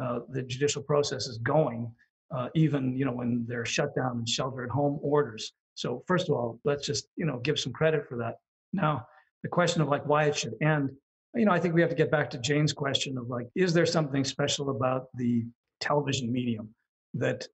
uh, 0.01 0.21
the 0.31 0.43
judicial 0.43 0.83
processes 0.83 1.39
going, 1.39 1.91
uh, 2.35 2.49
even 2.55 2.97
you 2.97 3.05
know 3.05 3.13
when 3.13 3.45
they're 3.47 3.67
shut 3.67 3.95
down 3.95 4.19
and 4.19 4.29
shelter 4.29 4.65
at 4.65 4.71
home 4.71 4.99
orders. 5.03 5.53
So 5.75 6.03
first 6.07 6.29
of 6.29 6.37
all, 6.37 6.61
let's 6.65 6.87
just 6.87 7.09
you 7.17 7.27
know 7.27 7.39
give 7.39 7.59
some 7.59 7.73
credit 7.73 8.07
for 8.09 8.17
that. 8.19 8.37
Now, 8.73 9.07
the 9.43 9.49
question 9.49 9.83
of 9.83 9.89
like 9.89 10.07
why 10.07 10.25
it 10.25 10.37
should 10.37 10.55
end, 10.63 10.91
you 11.35 11.45
know, 11.45 11.53
I 11.53 11.61
think 11.61 11.75
we 11.75 11.81
have 11.81 11.91
to 11.91 11.97
get 11.97 12.11
back 12.11 12.31
to 12.31 12.39
Jane's 12.39 12.73
question 12.73 13.17
of 13.17 13.29
like, 13.29 13.47
is 13.55 13.73
there 13.73 13.87
something 13.87 14.25
special 14.25 14.71
about 14.71 15.07
the 15.15 15.45
television 15.81 16.33
medium 16.33 16.69
that 17.15 17.47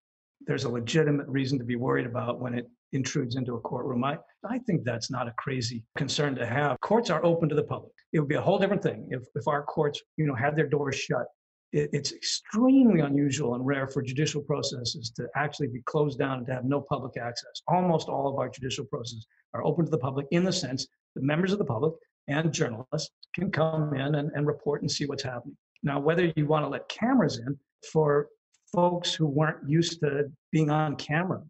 there's 0.46 0.64
a 0.64 0.68
legitimate 0.68 1.28
reason 1.28 1.58
to 1.58 1.64
be 1.64 1.76
worried 1.76 2.06
about 2.06 2.40
when 2.40 2.54
it 2.54 2.66
intrudes 2.92 3.36
into 3.36 3.54
a 3.54 3.60
courtroom. 3.60 4.04
I, 4.04 4.18
I 4.48 4.58
think 4.60 4.84
that's 4.84 5.10
not 5.10 5.28
a 5.28 5.34
crazy 5.38 5.84
concern 5.96 6.34
to 6.36 6.46
have. 6.46 6.80
Courts 6.80 7.10
are 7.10 7.24
open 7.24 7.48
to 7.48 7.54
the 7.54 7.62
public. 7.62 7.92
It 8.12 8.20
would 8.20 8.28
be 8.28 8.36
a 8.36 8.40
whole 8.40 8.58
different 8.58 8.82
thing 8.82 9.08
if, 9.10 9.22
if 9.34 9.48
our 9.48 9.62
courts, 9.62 10.00
you 10.16 10.26
know, 10.26 10.34
had 10.34 10.56
their 10.56 10.68
doors 10.68 10.96
shut. 10.96 11.26
It, 11.72 11.90
it's 11.92 12.12
extremely 12.12 13.00
unusual 13.00 13.54
and 13.54 13.66
rare 13.66 13.88
for 13.88 14.02
judicial 14.02 14.42
processes 14.42 15.12
to 15.16 15.26
actually 15.36 15.68
be 15.68 15.82
closed 15.86 16.18
down 16.18 16.38
and 16.38 16.46
to 16.46 16.54
have 16.54 16.64
no 16.64 16.80
public 16.80 17.16
access. 17.16 17.62
Almost 17.68 18.08
all 18.08 18.28
of 18.28 18.38
our 18.38 18.48
judicial 18.48 18.84
processes 18.84 19.26
are 19.54 19.64
open 19.64 19.84
to 19.84 19.90
the 19.90 19.98
public 19.98 20.26
in 20.30 20.44
the 20.44 20.52
sense 20.52 20.86
that 21.16 21.24
members 21.24 21.52
of 21.52 21.58
the 21.58 21.64
public 21.64 21.94
and 22.28 22.52
journalists 22.52 23.10
can 23.34 23.50
come 23.50 23.94
in 23.94 24.14
and, 24.14 24.30
and 24.34 24.46
report 24.46 24.82
and 24.82 24.90
see 24.90 25.06
what's 25.06 25.24
happening. 25.24 25.56
Now, 25.82 25.98
whether 25.98 26.32
you 26.36 26.46
want 26.46 26.64
to 26.64 26.68
let 26.68 26.88
cameras 26.88 27.38
in 27.38 27.58
for 27.92 28.28
folks 28.72 29.12
who 29.12 29.26
weren't 29.26 29.68
used 29.68 30.00
to 30.00 30.30
being 30.52 30.70
on 30.70 30.96
camera 30.96 31.42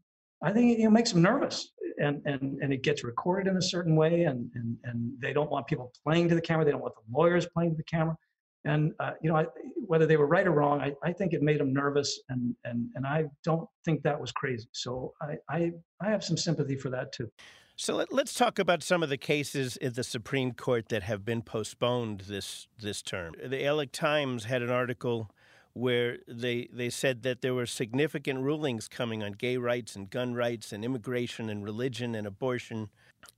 I 0.43 0.53
think 0.53 0.79
it 0.79 0.91
makes 0.91 1.13
them 1.13 1.23
nervous, 1.23 1.73
and 1.99 2.21
and 2.27 2.59
and 2.63 2.73
it 2.73 2.83
gets 2.83 3.05
recorded 3.05 3.51
in 3.51 3.57
a 3.57 3.63
certain 3.63 3.97
way, 3.97 4.25
and 4.25 4.51
and 4.55 4.77
and 4.85 5.13
they 5.21 5.33
don't 5.33 5.51
want 5.51 5.67
people 5.67 5.93
playing 6.05 6.29
to 6.29 6.35
the 6.35 6.41
camera. 6.41 6.65
They 6.65 6.71
don't 6.71 6.83
want 6.83 6.95
the 6.95 7.17
lawyers 7.17 7.47
playing 7.47 7.71
to 7.71 7.77
the 7.77 7.85
camera, 7.85 8.17
and 8.65 8.93
uh, 9.01 9.13
you 9.23 9.31
know 9.31 9.37
I, 9.37 9.47
whether 9.87 10.07
they 10.07 10.17
were 10.17 10.27
right 10.27 10.47
or 10.47 10.53
wrong, 10.53 10.81
I, 10.81 10.93
I 11.03 11.13
think 11.13 11.33
it 11.33 11.43
made 11.43 11.59
them 11.59 11.73
nervous, 11.73 12.21
and 12.29 12.55
and 12.65 12.91
and 12.95 13.07
I 13.07 13.25
don't 13.45 13.69
think 13.85 14.03
that 14.03 14.21
was 14.21 14.31
crazy. 14.33 14.69
So 14.73 15.15
I 15.23 15.37
I, 15.49 15.73
I 16.01 16.11
have 16.11 16.23
some 16.23 16.37
sympathy 16.37 16.77
for 16.77 16.91
that 16.91 17.13
too. 17.13 17.31
So 17.79 17.95
let, 17.95 18.11
us 18.11 18.33
talk 18.33 18.59
about 18.59 18.83
some 18.83 19.03
of 19.03 19.11
the 19.11 19.19
cases 19.19 19.77
in 19.77 19.93
the 19.93 20.03
Supreme 20.03 20.53
Court 20.53 20.89
that 20.89 21.03
have 21.03 21.27
been 21.27 21.43
postponed 21.43 22.21
this 22.21 22.69
this 22.81 23.03
term. 23.03 23.35
The 23.45 23.69
LA 23.69 23.85
Times 23.93 24.45
had 24.45 24.63
an 24.63 24.71
article 24.71 25.31
where 25.75 26.17
they 26.27 26.69
they 26.73 26.89
said 26.89 27.23
that 27.25 27.43
there 27.43 27.53
were 27.53 27.67
significant 27.67 28.41
rulings 28.41 28.89
coming 28.89 29.23
on 29.23 29.33
gay 29.33 29.59
rights 29.59 29.95
and 29.95 30.09
gun 30.09 30.33
rights 30.33 30.73
and 30.73 30.87
immigration 30.87 31.51
and 31.51 31.63
religion 31.65 32.15
and 32.15 32.27
abortion, 32.27 32.89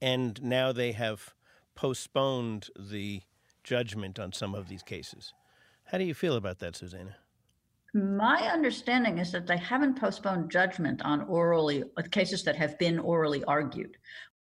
and 0.00 0.40
now 0.40 0.70
they 0.70 0.92
have 0.92 1.34
postponed 1.74 2.68
the 2.78 3.22
judgment 3.64 4.20
on 4.20 4.32
some 4.32 4.54
of 4.54 4.68
these 4.68 4.84
cases. 4.84 5.34
How 5.86 5.98
do 5.98 6.04
you 6.04 6.14
feel 6.14 6.36
about 6.36 6.60
that, 6.60 6.76
Suzanna? 6.76 7.16
My 7.94 8.50
understanding 8.52 9.18
is 9.18 9.32
that 9.32 9.46
they 9.46 9.56
haven't 9.56 9.98
postponed 9.98 10.50
judgment 10.50 11.00
on 11.02 11.22
orally 11.22 11.84
cases 12.10 12.44
that 12.44 12.54
have 12.54 12.78
been 12.78 12.98
orally 12.98 13.42
argued 13.44 13.96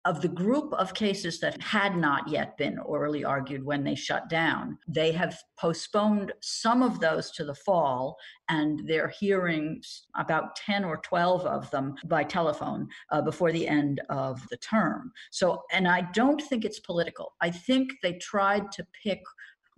of 0.06 0.22
the 0.22 0.28
group 0.28 0.74
of 0.74 0.94
cases 0.94 1.40
that 1.40 1.62
had 1.62 1.96
not 1.96 2.28
yet 2.28 2.58
been 2.58 2.80
orally 2.80 3.24
argued 3.24 3.64
when 3.64 3.84
they 3.84 3.94
shut 3.94 4.30
down, 4.30 4.78
they 4.88 5.12
have 5.12 5.38
postponed 5.60 6.32
some 6.42 6.82
of 6.82 7.00
those 7.00 7.30
to 7.32 7.46
the 7.46 7.54
fall, 7.54 8.18
and 8.50 8.82
they're 8.88 9.10
hearing 9.20 9.82
about 10.18 10.56
10 10.56 10.84
or 10.84 10.98
12 10.98 11.46
of 11.46 11.70
them 11.72 11.94
by 12.06 12.24
telephone 12.24 12.88
uh, 13.12 13.22
before 13.22 13.52
the 13.52 13.68
end 13.68 14.02
of 14.10 14.42
the 14.50 14.58
term. 14.58 15.12
So, 15.30 15.64
and 15.72 15.88
I 15.88 16.02
don't 16.14 16.42
think 16.42 16.66
it's 16.66 16.80
political. 16.80 17.34
I 17.42 17.52
think 17.52 17.92
they 18.02 18.14
tried 18.14 18.72
to 18.72 18.88
pick 19.04 19.22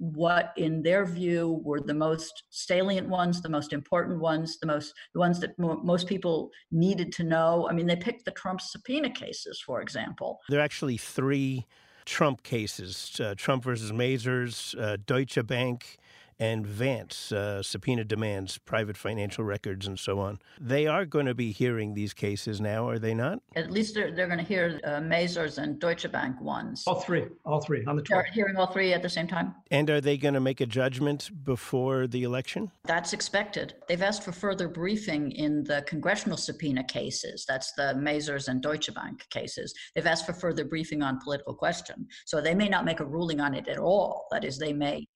what 0.03 0.51
in 0.57 0.83
their 0.83 1.05
view 1.05 1.61
were 1.63 1.79
the 1.79 1.93
most 1.93 2.43
salient 2.49 3.07
ones 3.07 3.41
the 3.41 3.47
most 3.47 3.71
important 3.71 4.19
ones 4.19 4.59
the 4.59 4.67
most 4.67 4.93
the 5.13 5.19
ones 5.19 5.39
that 5.39 5.57
mo- 5.57 5.79
most 5.81 6.07
people 6.07 6.51
needed 6.71 7.11
to 7.13 7.23
know. 7.23 7.67
I 7.69 7.73
mean 7.73 7.87
they 7.87 7.95
picked 7.95 8.25
the 8.25 8.31
trump 8.31 8.59
subpoena 8.59 9.09
cases 9.09 9.63
for 9.65 9.81
example. 9.81 10.41
There 10.49 10.59
are 10.59 10.63
actually 10.63 10.97
three 10.97 11.65
trump 12.05 12.43
cases 12.43 13.17
uh, 13.23 13.33
trump 13.37 13.63
versus 13.63 13.93
mazars 13.93 14.77
uh, 14.77 14.97
deutsche 15.05 15.39
bank 15.47 15.97
and 16.39 16.65
Vance, 16.65 17.31
uh, 17.31 17.61
subpoena 17.63 18.03
demands, 18.03 18.57
private 18.57 18.97
financial 18.97 19.43
records, 19.43 19.87
and 19.87 19.99
so 19.99 20.19
on. 20.19 20.39
They 20.59 20.87
are 20.87 21.05
going 21.05 21.25
to 21.25 21.33
be 21.33 21.51
hearing 21.51 21.93
these 21.93 22.13
cases 22.13 22.59
now, 22.59 22.87
are 22.87 22.99
they 22.99 23.13
not? 23.13 23.39
At 23.55 23.71
least 23.71 23.95
they're, 23.95 24.11
they're 24.11 24.27
going 24.27 24.39
to 24.39 24.45
hear 24.45 24.79
uh, 24.83 24.99
Mazars 24.99 25.57
and 25.57 25.79
Deutsche 25.79 26.11
Bank 26.11 26.39
ones. 26.41 26.83
All 26.87 26.99
three, 26.99 27.25
all 27.45 27.61
three 27.61 27.85
on 27.85 27.95
the 27.95 28.01
12th. 28.01 28.09
They're 28.09 28.27
hearing 28.33 28.55
all 28.57 28.67
three 28.67 28.93
at 28.93 29.01
the 29.01 29.09
same 29.09 29.27
time. 29.27 29.55
And 29.71 29.89
are 29.89 30.01
they 30.01 30.17
going 30.17 30.33
to 30.33 30.39
make 30.39 30.61
a 30.61 30.65
judgment 30.65 31.29
before 31.43 32.07
the 32.07 32.23
election? 32.23 32.71
That's 32.85 33.13
expected. 33.13 33.75
They've 33.87 34.01
asked 34.01 34.23
for 34.23 34.31
further 34.31 34.67
briefing 34.67 35.31
in 35.31 35.63
the 35.63 35.83
congressional 35.87 36.37
subpoena 36.37 36.83
cases. 36.83 37.45
That's 37.47 37.71
the 37.73 37.93
Mazars 37.95 38.47
and 38.47 38.61
Deutsche 38.61 38.93
Bank 38.93 39.27
cases. 39.29 39.73
They've 39.95 40.05
asked 40.05 40.25
for 40.25 40.33
further 40.33 40.65
briefing 40.65 41.01
on 41.01 41.19
political 41.19 41.53
question. 41.53 42.07
So 42.25 42.41
they 42.41 42.55
may 42.55 42.69
not 42.69 42.85
make 42.85 42.99
a 42.99 43.05
ruling 43.05 43.39
on 43.39 43.53
it 43.53 43.67
at 43.67 43.77
all. 43.77 44.27
That 44.31 44.43
is, 44.43 44.57
they 44.57 44.73
may 44.73 45.07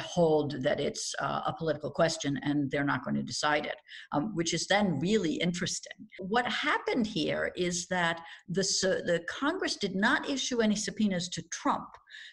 hold 0.00 0.62
that 0.62 0.80
it's 0.80 1.14
uh, 1.20 1.42
a 1.46 1.52
political 1.52 1.90
question 1.90 2.38
and 2.42 2.70
they're 2.70 2.84
not 2.84 3.04
going 3.04 3.16
to 3.16 3.22
decide 3.22 3.66
it, 3.66 3.76
um, 4.12 4.34
which 4.34 4.54
is 4.54 4.66
then 4.66 4.98
really 5.00 5.34
interesting. 5.34 5.92
What 6.18 6.46
happened 6.46 7.06
here 7.06 7.52
is 7.56 7.86
that 7.88 8.20
the, 8.48 8.62
the 9.06 9.22
Congress 9.28 9.76
did 9.76 9.94
not 9.94 10.28
issue 10.28 10.60
any 10.60 10.76
subpoenas 10.76 11.28
to 11.30 11.42
Trump. 11.50 11.88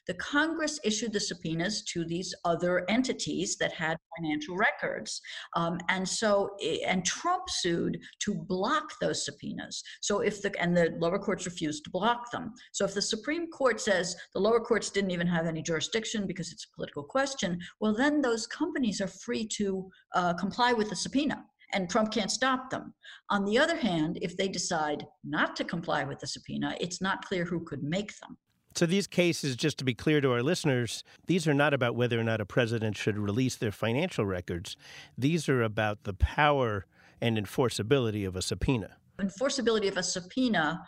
The 0.08 0.14
Congress 0.16 0.80
issued 0.84 1.14
the 1.14 1.20
subpoenas 1.20 1.84
to 1.94 2.04
these 2.04 2.34
other 2.46 2.90
entities 2.90 3.58
that 3.58 3.72
had 3.72 3.98
financial 4.18 4.58
records. 4.58 5.22
Um, 5.56 5.80
and 5.90 6.08
so, 6.08 6.50
and 6.86 7.06
Trump 7.06 7.44
sued 7.50 8.00
to 8.20 8.34
block 8.34 8.84
those 9.00 9.24
subpoenas. 9.24 9.84
So 10.02 10.20
if 10.20 10.42
the, 10.42 10.54
and 10.60 10.76
the 10.76 10.96
lower 11.00 11.20
courts 11.20 11.46
refused 11.46 11.86
to 11.86 11.92
block 11.92 12.32
them. 12.32 12.54
So 12.72 12.86
if 12.86 12.94
the 12.94 13.02
Supreme 13.02 13.48
Court 13.48 13.80
says 13.80 14.16
the 14.34 14.42
lower 14.42 14.60
courts 14.60 14.90
didn't 14.90 15.12
even 15.12 15.28
have 15.28 15.46
any 15.46 15.62
jurisdiction 15.62 16.28
because 16.28 16.52
it's 16.52 16.66
a 16.66 16.76
political 16.76 17.04
question, 17.04 17.49
well, 17.80 17.94
then 17.94 18.22
those 18.22 18.46
companies 18.48 19.02
are 19.02 19.08
free 19.08 19.48
to 19.48 19.90
uh, 20.16 20.34
comply 20.34 20.74
with 20.74 20.90
the 20.90 20.96
subpoena 20.96 21.44
and 21.74 21.90
Trump 21.90 22.12
can't 22.12 22.32
stop 22.32 22.70
them. 22.70 22.94
On 23.30 23.46
the 23.46 23.58
other 23.58 23.76
hand, 23.76 24.18
if 24.22 24.36
they 24.36 24.48
decide 24.48 25.06
not 25.24 25.56
to 25.58 25.64
comply 25.64 26.04
with 26.04 26.20
the 26.20 26.28
subpoena, 26.28 26.76
it's 26.80 27.02
not 27.02 27.26
clear 27.26 27.46
who 27.46 27.64
could 27.64 27.84
make 27.84 28.18
them. 28.20 28.38
So 28.76 28.86
these 28.86 29.08
cases, 29.08 29.56
just 29.56 29.78
to 29.80 29.84
be 29.84 29.94
clear 29.94 30.22
to 30.22 30.32
our 30.32 30.44
listeners, 30.44 31.04
these 31.28 31.48
are 31.48 31.54
not 31.54 31.74
about 31.74 31.96
whether 31.96 32.20
or 32.20 32.24
not 32.24 32.40
a 32.40 32.46
president 32.46 32.98
should 32.98 33.18
release 33.18 33.56
their 33.56 33.72
financial 33.72 34.26
records. 34.26 34.78
These 35.18 35.50
are 35.50 35.64
about 35.64 36.04
the 36.04 36.14
power 36.14 36.86
and 37.20 37.38
enforceability 37.38 38.28
of 38.28 38.36
a 38.36 38.42
subpoena. 38.42 38.98
Enforceability 39.20 39.90
of 39.90 39.98
a 39.98 40.04
subpoena 40.04 40.82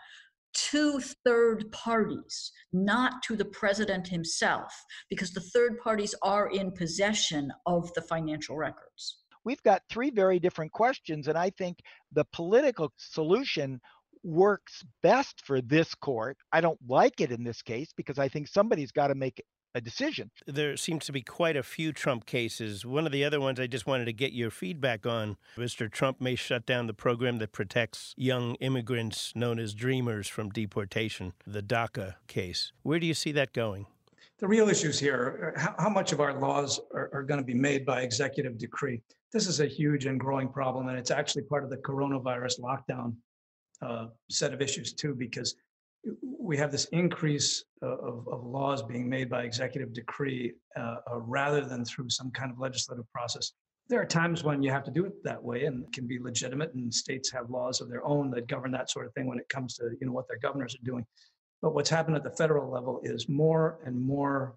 to 0.54 1.00
third 1.26 1.72
parties, 1.72 2.52
not 2.74 3.22
to 3.24 3.36
the 3.36 3.46
president 3.46 4.08
himself, 4.08 4.74
because 5.10 5.32
the 5.32 5.42
third 5.42 5.80
parties 5.80 6.16
are 6.22 6.50
in 6.50 6.72
possession 6.72 7.52
of 7.66 7.94
the 7.94 8.02
financial 8.02 8.58
records. 8.58 9.20
We've 9.44 9.64
got 9.64 9.82
three 9.90 10.12
very 10.12 10.40
different 10.40 10.72
questions, 10.72 11.28
and 11.28 11.38
I 11.38 11.50
think 11.50 11.80
the 12.12 12.26
political 12.32 12.92
solution 12.98 13.82
works 14.24 14.84
best 15.02 15.42
for 15.44 15.62
this 15.62 15.96
court. 15.96 16.38
I 16.52 16.62
don't 16.62 16.80
like 16.88 17.22
it 17.22 17.32
in 17.32 17.44
this 17.44 17.62
case 17.62 17.90
because 17.96 18.20
I 18.20 18.28
think 18.28 18.48
somebody's 18.48 18.92
got 18.92 19.08
to 19.08 19.16
make 19.16 19.42
a 19.74 19.82
decision. 19.82 20.32
There 20.46 20.76
seems 20.78 21.06
to 21.06 21.12
be 21.12 21.22
quite 21.22 21.56
a 21.56 21.64
few 21.64 21.92
Trump 21.92 22.26
cases. 22.26 22.86
One 22.86 23.06
of 23.06 23.12
the 23.12 23.24
other 23.24 23.40
ones 23.40 23.60
I 23.60 23.68
just 23.68 23.88
wanted 23.88 24.06
to 24.06 24.14
get 24.14 24.34
your 24.34 24.52
feedback 24.52 25.06
on 25.06 25.38
Mr. 25.58 25.92
Trump 25.92 26.20
may 26.20 26.36
shut 26.36 26.66
down 26.66 26.88
the 26.88 26.94
program 26.94 27.38
that 27.40 27.52
protects 27.52 28.14
young 28.18 28.56
immigrants 28.56 29.34
known 29.36 29.60
as 29.60 29.74
dreamers 29.74 30.28
from 30.28 30.50
deportation, 30.50 31.34
the 31.46 31.64
DACA 31.64 32.16
case. 32.28 32.72
Where 32.84 33.00
do 33.00 33.06
you 33.06 33.14
see 33.14 33.32
that 33.32 33.54
going? 33.54 33.88
the 34.42 34.48
real 34.48 34.70
issues 34.70 35.00
here 35.00 35.16
are 35.16 35.54
how, 35.56 35.76
how 35.78 35.90
much 35.90 36.12
of 36.12 36.20
our 36.20 36.34
laws 36.34 36.80
are, 36.94 37.12
are 37.14 37.24
going 37.24 37.40
to 37.40 37.46
be 37.46 37.54
made 37.54 37.86
by 37.86 38.02
executive 38.02 38.58
decree. 38.58 39.00
This 39.32 39.48
is 39.48 39.60
a 39.62 39.68
huge 39.68 40.08
and 40.08 40.20
growing 40.20 40.50
problem, 40.50 40.88
and 40.88 40.98
it's 40.98 41.12
actually 41.12 41.44
part 41.44 41.64
of 41.64 41.70
the 41.70 41.78
coronavirus 41.78 42.60
lockdown 42.60 43.14
uh, 43.84 44.08
set 44.30 44.52
of 44.52 44.62
issues 44.62 44.94
too, 44.94 45.14
because 45.14 45.56
we 46.52 46.58
have 46.58 46.70
this 46.70 46.84
increase 46.92 47.64
of, 47.82 48.28
of 48.28 48.46
laws 48.46 48.84
being 48.84 49.08
made 49.08 49.30
by 49.30 49.44
executive 49.44 49.94
decree 49.94 50.52
uh, 50.76 50.98
uh, 51.10 51.20
rather 51.22 51.62
than 51.62 51.86
through 51.86 52.10
some 52.10 52.30
kind 52.32 52.52
of 52.52 52.60
legislative 52.60 53.10
process. 53.14 53.54
There 53.88 54.02
are 54.02 54.06
times 54.06 54.44
when 54.44 54.62
you 54.62 54.70
have 54.70 54.84
to 54.84 54.92
do 54.92 55.06
it 55.06 55.14
that 55.24 55.42
way, 55.42 55.64
and 55.64 55.86
it 55.86 55.94
can 55.94 56.08
be 56.08 56.20
legitimate, 56.20 56.74
and 56.74 56.94
states 56.94 57.32
have 57.32 57.50
laws 57.50 57.80
of 57.80 57.88
their 57.88 58.04
own 58.06 58.32
that 58.32 58.50
govern 58.50 58.70
that 58.72 58.90
sort 58.90 59.06
of 59.06 59.14
thing 59.14 59.28
when 59.28 59.40
it 59.40 59.48
comes 59.48 59.76
to 59.76 59.92
you 60.02 60.06
know 60.06 60.12
what 60.12 60.28
their 60.28 60.40
governors 60.40 60.76
are 60.76 60.84
doing. 60.84 61.06
But 61.62 61.74
what's 61.74 61.90
happened 61.90 62.18
at 62.18 62.24
the 62.26 62.32
federal 62.32 62.70
level 62.70 63.00
is 63.02 63.30
more 63.30 63.80
and 63.86 63.98
more 63.98 64.56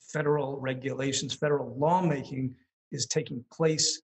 federal 0.00 0.58
regulations, 0.58 1.32
federal 1.32 1.76
lawmaking 1.78 2.56
is 2.90 3.06
taking 3.06 3.44
place 3.52 4.02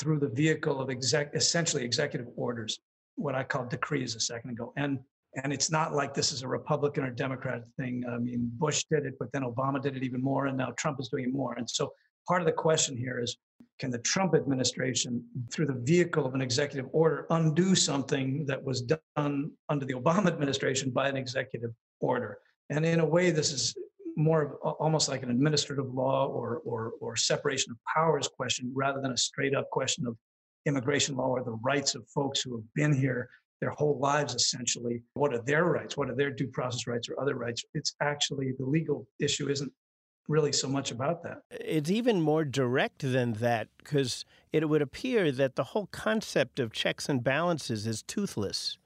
through 0.00 0.18
the 0.18 0.28
vehicle 0.42 0.80
of 0.80 0.90
exec, 0.90 1.36
essentially 1.36 1.84
executive 1.84 2.26
orders, 2.34 2.80
what 3.14 3.36
I 3.36 3.44
called 3.44 3.70
decrees 3.70 4.16
a 4.16 4.20
second 4.20 4.50
ago. 4.50 4.72
And 4.76 4.98
and 5.36 5.52
it's 5.52 5.70
not 5.70 5.94
like 5.94 6.12
this 6.12 6.32
is 6.32 6.42
a 6.42 6.48
Republican 6.48 7.04
or 7.04 7.10
Democrat 7.10 7.62
thing. 7.76 8.04
I 8.08 8.18
mean, 8.18 8.50
Bush 8.54 8.84
did 8.90 9.06
it, 9.06 9.14
but 9.18 9.30
then 9.32 9.42
Obama 9.42 9.80
did 9.80 9.96
it 9.96 10.02
even 10.02 10.22
more, 10.22 10.46
and 10.46 10.56
now 10.56 10.72
Trump 10.76 10.98
is 11.00 11.08
doing 11.08 11.24
it 11.24 11.32
more. 11.32 11.54
And 11.54 11.68
so 11.68 11.92
part 12.26 12.42
of 12.42 12.46
the 12.46 12.52
question 12.52 12.96
here 12.96 13.20
is 13.20 13.36
can 13.78 13.90
the 13.90 13.98
Trump 13.98 14.34
administration, 14.34 15.24
through 15.52 15.66
the 15.66 15.80
vehicle 15.84 16.26
of 16.26 16.34
an 16.34 16.40
executive 16.40 16.88
order, 16.92 17.26
undo 17.30 17.74
something 17.74 18.44
that 18.46 18.62
was 18.62 18.82
done 18.82 19.50
under 19.68 19.86
the 19.86 19.94
Obama 19.94 20.26
administration 20.26 20.90
by 20.90 21.08
an 21.08 21.16
executive 21.16 21.70
order? 22.00 22.38
And 22.68 22.84
in 22.84 23.00
a 23.00 23.06
way, 23.06 23.30
this 23.30 23.52
is 23.52 23.74
more 24.16 24.58
of 24.64 24.74
almost 24.80 25.08
like 25.08 25.22
an 25.22 25.30
administrative 25.30 25.94
law 25.94 26.26
or, 26.26 26.60
or, 26.64 26.92
or 27.00 27.16
separation 27.16 27.70
of 27.70 27.78
powers 27.94 28.28
question 28.28 28.70
rather 28.74 29.00
than 29.00 29.12
a 29.12 29.16
straight 29.16 29.54
up 29.54 29.70
question 29.70 30.06
of 30.06 30.16
immigration 30.66 31.16
law 31.16 31.28
or 31.28 31.42
the 31.42 31.58
rights 31.62 31.94
of 31.94 32.06
folks 32.08 32.42
who 32.42 32.54
have 32.56 32.64
been 32.74 32.92
here 32.92 33.28
their 33.60 33.70
whole 33.70 33.98
lives 33.98 34.34
essentially 34.34 35.02
what 35.14 35.34
are 35.34 35.42
their 35.42 35.64
rights 35.64 35.96
what 35.96 36.08
are 36.10 36.16
their 36.16 36.30
due 36.30 36.48
process 36.48 36.86
rights 36.86 37.08
or 37.08 37.20
other 37.20 37.34
rights 37.34 37.64
it's 37.74 37.94
actually 38.00 38.52
the 38.58 38.64
legal 38.64 39.06
issue 39.20 39.48
isn't 39.48 39.72
really 40.28 40.52
so 40.52 40.68
much 40.68 40.90
about 40.92 41.22
that 41.22 41.38
It's 41.50 41.90
even 41.90 42.20
more 42.20 42.44
direct 42.44 43.00
than 43.00 43.34
that 43.34 43.68
because 43.78 44.24
it 44.52 44.68
would 44.68 44.82
appear 44.82 45.32
that 45.32 45.56
the 45.56 45.64
whole 45.64 45.86
concept 45.86 46.60
of 46.60 46.72
checks 46.72 47.08
and 47.08 47.22
balances 47.22 47.86
is 47.86 48.02
toothless. 48.02 48.78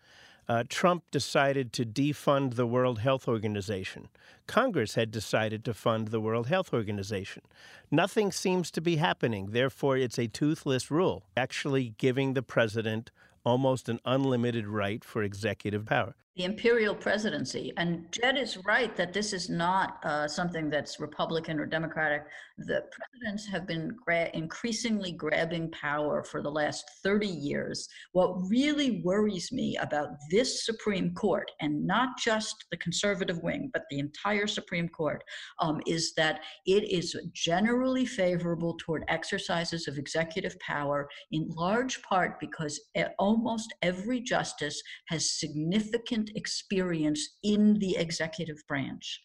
Uh, 0.46 0.62
Trump 0.68 1.04
decided 1.10 1.72
to 1.72 1.86
defund 1.86 2.54
the 2.54 2.66
World 2.66 2.98
Health 2.98 3.26
Organization. 3.26 4.08
Congress 4.46 4.94
had 4.94 5.10
decided 5.10 5.64
to 5.64 5.72
fund 5.72 6.08
the 6.08 6.20
World 6.20 6.48
Health 6.48 6.74
Organization. 6.74 7.42
Nothing 7.90 8.30
seems 8.30 8.70
to 8.72 8.82
be 8.82 8.96
happening. 8.96 9.52
Therefore, 9.52 9.96
it's 9.96 10.18
a 10.18 10.26
toothless 10.26 10.90
rule, 10.90 11.24
actually 11.34 11.94
giving 11.96 12.34
the 12.34 12.42
president 12.42 13.10
almost 13.44 13.88
an 13.88 14.00
unlimited 14.04 14.66
right 14.66 15.04
for 15.04 15.22
executive 15.22 15.86
power. 15.86 16.14
The 16.36 16.44
imperial 16.44 16.96
presidency. 16.96 17.72
And 17.76 18.10
Jed 18.10 18.36
is 18.36 18.58
right 18.64 18.96
that 18.96 19.12
this 19.12 19.32
is 19.32 19.48
not 19.48 20.04
uh, 20.04 20.26
something 20.26 20.68
that's 20.68 20.98
Republican 20.98 21.60
or 21.60 21.66
Democratic. 21.66 22.24
The 22.58 22.82
presidents 22.90 23.46
have 23.52 23.68
been 23.68 23.96
gra- 24.04 24.30
increasingly 24.34 25.12
grabbing 25.12 25.70
power 25.70 26.24
for 26.24 26.42
the 26.42 26.50
last 26.50 26.84
30 27.04 27.28
years. 27.28 27.88
What 28.12 28.48
really 28.48 29.00
worries 29.04 29.52
me 29.52 29.76
about 29.76 30.08
this 30.30 30.66
Supreme 30.66 31.14
Court, 31.14 31.48
and 31.60 31.86
not 31.86 32.18
just 32.18 32.64
the 32.72 32.78
conservative 32.78 33.40
wing, 33.44 33.70
but 33.72 33.82
the 33.90 34.00
entire 34.00 34.48
Supreme 34.48 34.88
Court, 34.88 35.22
um, 35.60 35.80
is 35.86 36.14
that 36.16 36.40
it 36.66 36.82
is 36.90 37.16
generally 37.32 38.06
favorable 38.06 38.76
toward 38.80 39.04
exercises 39.06 39.86
of 39.86 39.98
executive 39.98 40.58
power, 40.58 41.08
in 41.30 41.48
large 41.50 42.02
part 42.02 42.40
because 42.40 42.80
e- 42.98 43.04
almost 43.20 43.72
every 43.82 44.20
justice 44.20 44.82
has 45.08 45.38
significant 45.38 46.23
experience 46.34 47.36
in 47.42 47.78
the 47.78 47.96
executive 47.96 48.62
branch. 48.68 49.20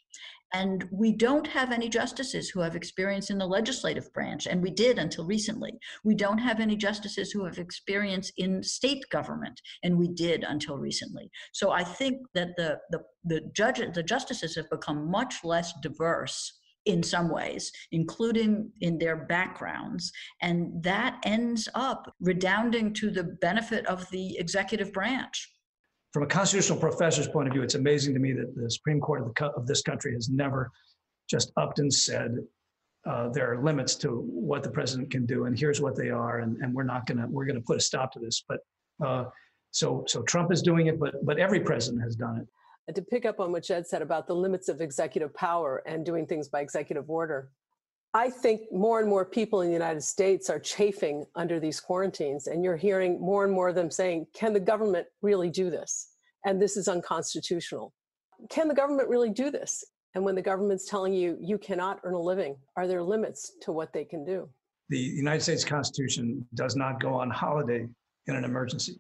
And 0.53 0.85
we 0.91 1.11
don't 1.11 1.45
have 1.45 1.71
any 1.71 1.89
justices 1.89 2.49
who 2.49 2.61
have 2.61 2.75
experience 2.75 3.29
in 3.29 3.37
the 3.37 3.45
legislative 3.45 4.11
branch, 4.13 4.47
and 4.47 4.63
we 4.63 4.71
did 4.71 4.97
until 4.97 5.25
recently. 5.25 5.73
We 6.03 6.15
don't 6.15 6.39
have 6.39 6.59
any 6.59 6.75
justices 6.75 7.31
who 7.31 7.45
have 7.45 7.59
experience 7.59 8.31
in 8.37 8.63
state 8.63 9.03
government, 9.11 9.61
and 9.83 9.97
we 9.97 10.07
did 10.07 10.43
until 10.43 10.77
recently. 10.79 11.29
So 11.53 11.71
I 11.71 11.83
think 11.83 12.25
that 12.33 12.55
the 12.57 12.79
the 12.89 13.01
the 13.23 13.41
judge 13.55 13.79
the 13.93 14.01
justices 14.01 14.55
have 14.55 14.69
become 14.71 15.11
much 15.11 15.43
less 15.43 15.71
diverse 15.83 16.51
in 16.85 17.03
some 17.03 17.29
ways, 17.29 17.71
including 17.91 18.71
in 18.81 18.97
their 18.97 19.17
backgrounds, 19.17 20.11
and 20.41 20.81
that 20.81 21.19
ends 21.23 21.69
up 21.75 22.11
redounding 22.19 22.93
to 22.95 23.11
the 23.11 23.23
benefit 23.23 23.85
of 23.85 24.09
the 24.09 24.35
executive 24.39 24.91
branch. 24.93 25.47
From 26.11 26.23
a 26.23 26.27
constitutional 26.27 26.79
professor's 26.79 27.27
point 27.27 27.47
of 27.47 27.53
view, 27.53 27.61
it's 27.61 27.75
amazing 27.75 28.13
to 28.13 28.19
me 28.19 28.33
that 28.33 28.55
the 28.55 28.69
Supreme 28.69 28.99
Court 28.99 29.21
of, 29.21 29.33
the, 29.33 29.45
of 29.51 29.67
this 29.67 29.81
country 29.81 30.13
has 30.13 30.29
never 30.29 30.71
just 31.29 31.51
upped 31.57 31.79
and 31.79 31.93
said 31.93 32.37
uh, 33.05 33.29
there 33.29 33.53
are 33.53 33.63
limits 33.63 33.95
to 33.95 34.09
what 34.09 34.63
the 34.63 34.69
president 34.71 35.11
can 35.11 35.25
do, 35.25 35.45
and 35.45 35.57
here's 35.57 35.79
what 35.79 35.95
they 35.95 36.09
are, 36.09 36.39
and, 36.39 36.57
and 36.57 36.73
we're 36.73 36.83
not 36.83 37.05
gonna 37.05 37.27
we're 37.27 37.45
gonna 37.45 37.61
put 37.61 37.77
a 37.77 37.79
stop 37.79 38.11
to 38.11 38.19
this. 38.19 38.43
But 38.47 38.59
uh, 39.05 39.25
so 39.71 40.03
so 40.07 40.21
Trump 40.23 40.51
is 40.51 40.61
doing 40.61 40.87
it, 40.87 40.99
but 40.99 41.23
but 41.25 41.37
every 41.37 41.59
president 41.61 42.03
has 42.03 42.15
done 42.15 42.37
it. 42.37 42.47
And 42.87 42.95
to 42.95 43.01
pick 43.01 43.25
up 43.25 43.39
on 43.39 43.51
what 43.51 43.63
Jed 43.63 43.87
said 43.87 44.01
about 44.01 44.27
the 44.27 44.35
limits 44.35 44.67
of 44.67 44.81
executive 44.81 45.33
power 45.33 45.83
and 45.85 46.05
doing 46.05 46.25
things 46.25 46.49
by 46.49 46.61
executive 46.61 47.09
order, 47.09 47.51
I 48.13 48.29
think 48.29 48.61
more 48.71 48.99
and 48.99 49.07
more 49.07 49.23
people 49.23 49.61
in 49.61 49.67
the 49.67 49.73
United 49.73 50.01
States 50.01 50.49
are 50.49 50.59
chafing 50.59 51.25
under 51.35 51.59
these 51.59 51.79
quarantines, 51.79 52.47
and 52.47 52.63
you're 52.63 52.75
hearing 52.75 53.21
more 53.21 53.43
and 53.43 53.53
more 53.53 53.69
of 53.69 53.75
them 53.75 53.91
saying, 53.91 54.27
Can 54.33 54.51
the 54.51 54.59
government 54.59 55.07
really 55.21 55.49
do 55.49 55.69
this? 55.69 56.09
And 56.45 56.59
this 56.59 56.75
is 56.75 56.87
unconstitutional. 56.87 57.93
Can 58.49 58.67
the 58.67 58.73
government 58.73 59.09
really 59.09 59.29
do 59.29 59.51
this? 59.51 59.83
And 60.15 60.23
when 60.25 60.33
the 60.33 60.41
government's 60.41 60.89
telling 60.89 61.13
you 61.13 61.37
you 61.39 61.59
cannot 61.59 61.99
earn 62.03 62.15
a 62.15 62.19
living, 62.19 62.55
are 62.75 62.87
there 62.87 63.03
limits 63.03 63.51
to 63.61 63.71
what 63.71 63.93
they 63.93 64.05
can 64.05 64.25
do? 64.25 64.49
The 64.89 64.97
United 64.97 65.43
States 65.43 65.63
Constitution 65.63 66.43
does 66.55 66.75
not 66.75 66.99
go 66.99 67.13
on 67.13 67.29
holiday 67.29 67.87
in 68.25 68.35
an 68.35 68.43
emergency. 68.43 68.99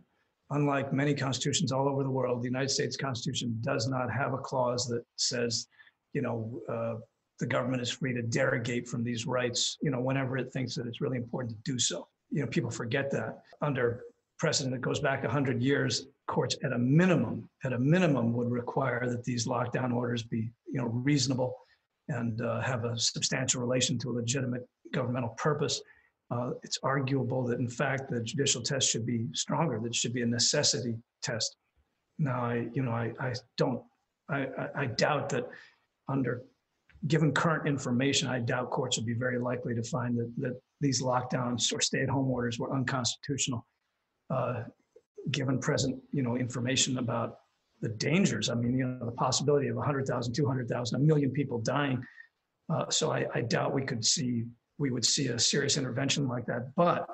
Unlike 0.51 0.93
many 0.93 1.15
constitutions 1.15 1.71
all 1.71 1.89
over 1.89 2.03
the 2.03 2.11
world, 2.11 2.43
the 2.43 2.47
United 2.47 2.69
States 2.69 2.95
Constitution 2.95 3.57
does 3.61 3.87
not 3.87 4.11
have 4.11 4.33
a 4.33 4.37
clause 4.37 4.87
that 4.87 5.03
says, 5.15 5.67
you 6.13 6.21
know, 6.21 6.61
uh, 6.71 6.99
the 7.39 7.45
government 7.45 7.81
is 7.81 7.89
free 7.89 8.13
to 8.13 8.21
derogate 8.21 8.87
from 8.87 9.03
these 9.03 9.25
rights, 9.25 9.77
you 9.81 9.91
know, 9.91 10.01
whenever 10.01 10.37
it 10.37 10.51
thinks 10.51 10.75
that 10.75 10.85
it's 10.85 11.01
really 11.01 11.17
important 11.17 11.55
to 11.55 11.71
do 11.71 11.79
so. 11.79 12.07
You 12.31 12.41
know, 12.41 12.47
people 12.47 12.69
forget 12.69 13.09
that. 13.11 13.39
Under 13.61 14.01
precedent 14.37 14.73
that 14.73 14.81
goes 14.81 14.99
back 14.99 15.23
100 15.23 15.61
years, 15.61 16.07
courts 16.27 16.57
at 16.63 16.73
a 16.73 16.77
minimum, 16.77 17.49
at 17.63 17.73
a 17.73 17.79
minimum, 17.79 18.33
would 18.33 18.51
require 18.51 19.09
that 19.09 19.23
these 19.23 19.47
lockdown 19.47 19.93
orders 19.93 20.23
be, 20.23 20.51
you 20.67 20.79
know, 20.79 20.87
reasonable 20.87 21.55
and 22.09 22.41
uh, 22.41 22.61
have 22.61 22.85
a 22.85 22.97
substantial 22.97 23.61
relation 23.61 23.97
to 23.99 24.09
a 24.09 24.13
legitimate 24.13 24.67
governmental 24.93 25.29
purpose. 25.29 25.81
Uh, 26.31 26.51
it's 26.63 26.77
arguable 26.83 27.45
that, 27.47 27.59
in 27.59 27.69
fact, 27.69 28.09
the 28.09 28.21
judicial 28.21 28.61
test 28.61 28.89
should 28.89 29.05
be 29.05 29.27
stronger. 29.33 29.79
That 29.79 29.87
it 29.87 29.95
should 29.95 30.13
be 30.13 30.21
a 30.21 30.25
necessity 30.25 30.95
test. 31.23 31.55
Now, 32.17 32.43
I, 32.43 32.67
you 32.73 32.83
know, 32.83 32.91
I, 32.91 33.13
I 33.19 33.33
don't, 33.57 33.81
I, 34.29 34.41
I, 34.41 34.69
I 34.75 34.85
doubt 34.85 35.29
that 35.29 35.47
under 36.07 36.43
given 37.07 37.31
current 37.31 37.67
information, 37.67 38.27
I 38.27 38.39
doubt 38.39 38.71
courts 38.71 38.97
would 38.97 39.05
be 39.05 39.13
very 39.13 39.39
likely 39.39 39.73
to 39.75 39.83
find 39.83 40.17
that, 40.17 40.31
that 40.37 40.61
these 40.81 41.01
lockdowns 41.01 41.73
or 41.73 41.81
stay-at-home 41.81 42.29
orders 42.29 42.59
were 42.59 42.73
unconstitutional, 42.73 43.65
uh, 44.29 44.63
given 45.31 45.59
present, 45.59 46.01
you 46.11 46.21
know, 46.21 46.35
information 46.35 46.97
about 46.97 47.37
the 47.81 47.89
dangers. 47.89 48.49
I 48.49 48.55
mean, 48.55 48.77
you 48.77 48.85
know, 48.85 49.05
the 49.05 49.11
possibility 49.13 49.67
of 49.69 49.77
100,000, 49.77 50.33
200,000, 50.33 50.95
a 50.95 51.03
million 51.03 51.31
people 51.31 51.59
dying. 51.59 52.03
Uh, 52.73 52.89
so 52.89 53.11
I, 53.11 53.25
I 53.33 53.41
doubt 53.41 53.73
we 53.73 53.83
could 53.83 54.03
see, 54.03 54.45
we 54.77 54.91
would 54.91 55.05
see 55.05 55.27
a 55.27 55.39
serious 55.39 55.77
intervention 55.77 56.27
like 56.27 56.45
that. 56.47 56.73
But 56.75 57.07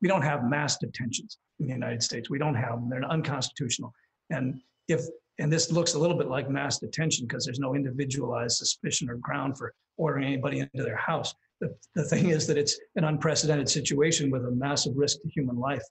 we 0.00 0.08
don't 0.08 0.22
have 0.22 0.44
mass 0.44 0.78
detentions 0.78 1.38
in 1.58 1.66
the 1.66 1.72
United 1.72 2.02
States. 2.02 2.30
We 2.30 2.38
don't 2.38 2.54
have 2.54 2.72
them. 2.72 2.88
They're 2.88 3.04
unconstitutional. 3.04 3.92
And 4.30 4.60
if 4.88 5.00
and 5.38 5.52
this 5.52 5.70
looks 5.70 5.94
a 5.94 5.98
little 5.98 6.16
bit 6.16 6.28
like 6.28 6.48
mass 6.48 6.78
detention 6.78 7.26
because 7.26 7.44
there's 7.44 7.58
no 7.58 7.74
individualized 7.74 8.56
suspicion 8.56 9.10
or 9.10 9.16
ground 9.16 9.58
for 9.58 9.74
ordering 9.96 10.24
anybody 10.24 10.60
into 10.60 10.82
their 10.82 10.96
house. 10.96 11.34
The, 11.60 11.74
the 11.94 12.04
thing 12.04 12.30
is 12.30 12.46
that 12.46 12.58
it's 12.58 12.78
an 12.96 13.04
unprecedented 13.04 13.68
situation 13.68 14.30
with 14.30 14.44
a 14.44 14.50
massive 14.50 14.96
risk 14.96 15.20
to 15.22 15.28
human 15.28 15.56
life. 15.56 15.82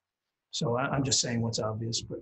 So 0.51 0.77
I, 0.77 0.83
I'm 0.89 1.03
just 1.03 1.19
saying 1.19 1.41
what's 1.41 1.59
obvious, 1.59 2.01
but 2.01 2.19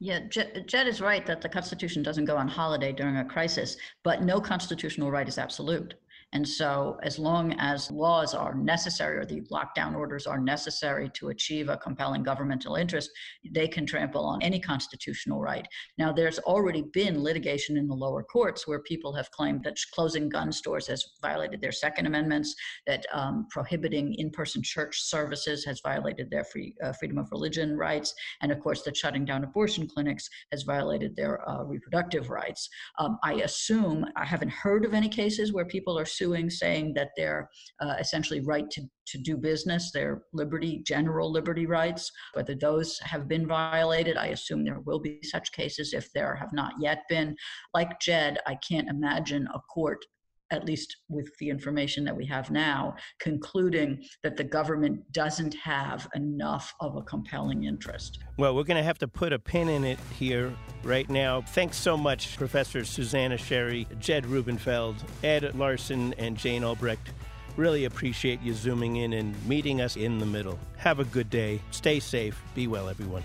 Yeah, 0.00 0.20
Jed, 0.28 0.64
Jed 0.66 0.86
is 0.86 1.00
right 1.00 1.24
that 1.26 1.40
the 1.40 1.48
Constitution 1.48 2.02
doesn't 2.02 2.24
go 2.24 2.36
on 2.36 2.48
holiday 2.48 2.92
during 2.92 3.18
a 3.18 3.24
crisis, 3.24 3.76
but 4.02 4.22
no 4.22 4.40
constitutional 4.40 5.10
right 5.10 5.28
is 5.28 5.38
absolute. 5.38 5.94
And 6.32 6.48
so, 6.48 6.98
as 7.02 7.18
long 7.18 7.52
as 7.58 7.90
laws 7.90 8.34
are 8.34 8.54
necessary 8.54 9.18
or 9.18 9.26
the 9.26 9.42
lockdown 9.52 9.94
orders 9.94 10.26
are 10.26 10.40
necessary 10.40 11.10
to 11.14 11.28
achieve 11.28 11.68
a 11.68 11.76
compelling 11.76 12.22
governmental 12.22 12.76
interest, 12.76 13.10
they 13.50 13.68
can 13.68 13.84
trample 13.84 14.24
on 14.24 14.40
any 14.42 14.58
constitutional 14.58 15.40
right. 15.40 15.66
Now, 15.98 16.10
there's 16.12 16.38
already 16.40 16.84
been 16.92 17.22
litigation 17.22 17.76
in 17.76 17.86
the 17.86 17.94
lower 17.94 18.22
courts 18.22 18.66
where 18.66 18.80
people 18.80 19.12
have 19.12 19.30
claimed 19.30 19.64
that 19.64 19.76
closing 19.92 20.28
gun 20.30 20.52
stores 20.52 20.86
has 20.86 21.04
violated 21.20 21.60
their 21.60 21.72
Second 21.72 22.06
Amendments, 22.06 22.54
that 22.86 23.04
um, 23.12 23.46
prohibiting 23.50 24.14
in 24.14 24.30
person 24.30 24.62
church 24.62 25.02
services 25.02 25.64
has 25.64 25.80
violated 25.80 26.30
their 26.30 26.44
free, 26.44 26.74
uh, 26.82 26.92
freedom 26.92 27.18
of 27.18 27.30
religion 27.30 27.76
rights, 27.76 28.14
and 28.40 28.50
of 28.50 28.60
course, 28.60 28.82
that 28.82 28.96
shutting 28.96 29.24
down 29.24 29.44
abortion 29.44 29.86
clinics 29.86 30.28
has 30.50 30.62
violated 30.62 31.14
their 31.14 31.46
uh, 31.48 31.62
reproductive 31.64 32.30
rights. 32.30 32.68
Um, 32.98 33.18
I 33.22 33.34
assume, 33.34 34.06
I 34.16 34.24
haven't 34.24 34.50
heard 34.50 34.84
of 34.84 34.94
any 34.94 35.08
cases 35.08 35.52
where 35.52 35.64
people 35.66 35.98
are 35.98 36.06
saying 36.50 36.94
that 36.94 37.10
their 37.16 37.48
uh, 37.80 37.94
essentially 37.98 38.40
right 38.40 38.70
to, 38.70 38.82
to 39.06 39.18
do 39.18 39.36
business, 39.36 39.90
their 39.92 40.22
liberty, 40.32 40.82
general 40.86 41.30
liberty 41.30 41.66
rights, 41.66 42.10
whether 42.34 42.54
those 42.54 42.98
have 43.00 43.28
been 43.28 43.46
violated. 43.46 44.16
I 44.16 44.26
assume 44.26 44.64
there 44.64 44.80
will 44.80 45.00
be 45.00 45.18
such 45.22 45.52
cases 45.52 45.92
if 45.92 46.12
there 46.12 46.34
have 46.34 46.52
not 46.52 46.74
yet 46.80 47.02
been. 47.08 47.36
Like 47.74 48.00
Jed, 48.00 48.38
I 48.46 48.56
can't 48.56 48.88
imagine 48.88 49.48
a 49.54 49.60
court 49.72 50.04
at 50.52 50.66
least 50.66 50.98
with 51.08 51.36
the 51.38 51.48
information 51.48 52.04
that 52.04 52.14
we 52.14 52.26
have 52.26 52.50
now, 52.50 52.94
concluding 53.18 54.04
that 54.22 54.36
the 54.36 54.44
government 54.44 55.00
doesn't 55.12 55.54
have 55.54 56.06
enough 56.14 56.72
of 56.80 56.94
a 56.94 57.02
compelling 57.02 57.64
interest. 57.64 58.18
Well, 58.38 58.54
we're 58.54 58.64
going 58.64 58.76
to 58.76 58.84
have 58.84 58.98
to 58.98 59.08
put 59.08 59.32
a 59.32 59.38
pin 59.38 59.68
in 59.68 59.82
it 59.84 59.98
here 60.18 60.54
right 60.84 61.08
now. 61.08 61.40
Thanks 61.40 61.78
so 61.78 61.96
much, 61.96 62.36
Professor 62.36 62.84
Suzanna 62.84 63.38
Sherry, 63.38 63.88
Jed 63.98 64.26
Rubenfeld, 64.26 64.96
Ed 65.24 65.54
Larson, 65.54 66.14
and 66.18 66.36
Jane 66.36 66.62
Albrecht. 66.62 67.10
Really 67.56 67.86
appreciate 67.86 68.40
you 68.42 68.52
zooming 68.54 68.96
in 68.96 69.14
and 69.14 69.34
meeting 69.46 69.80
us 69.80 69.96
in 69.96 70.18
the 70.18 70.26
middle. 70.26 70.58
Have 70.76 71.00
a 71.00 71.04
good 71.04 71.30
day. 71.30 71.60
Stay 71.70 71.98
safe. 71.98 72.40
Be 72.54 72.66
well, 72.66 72.88
everyone. 72.88 73.24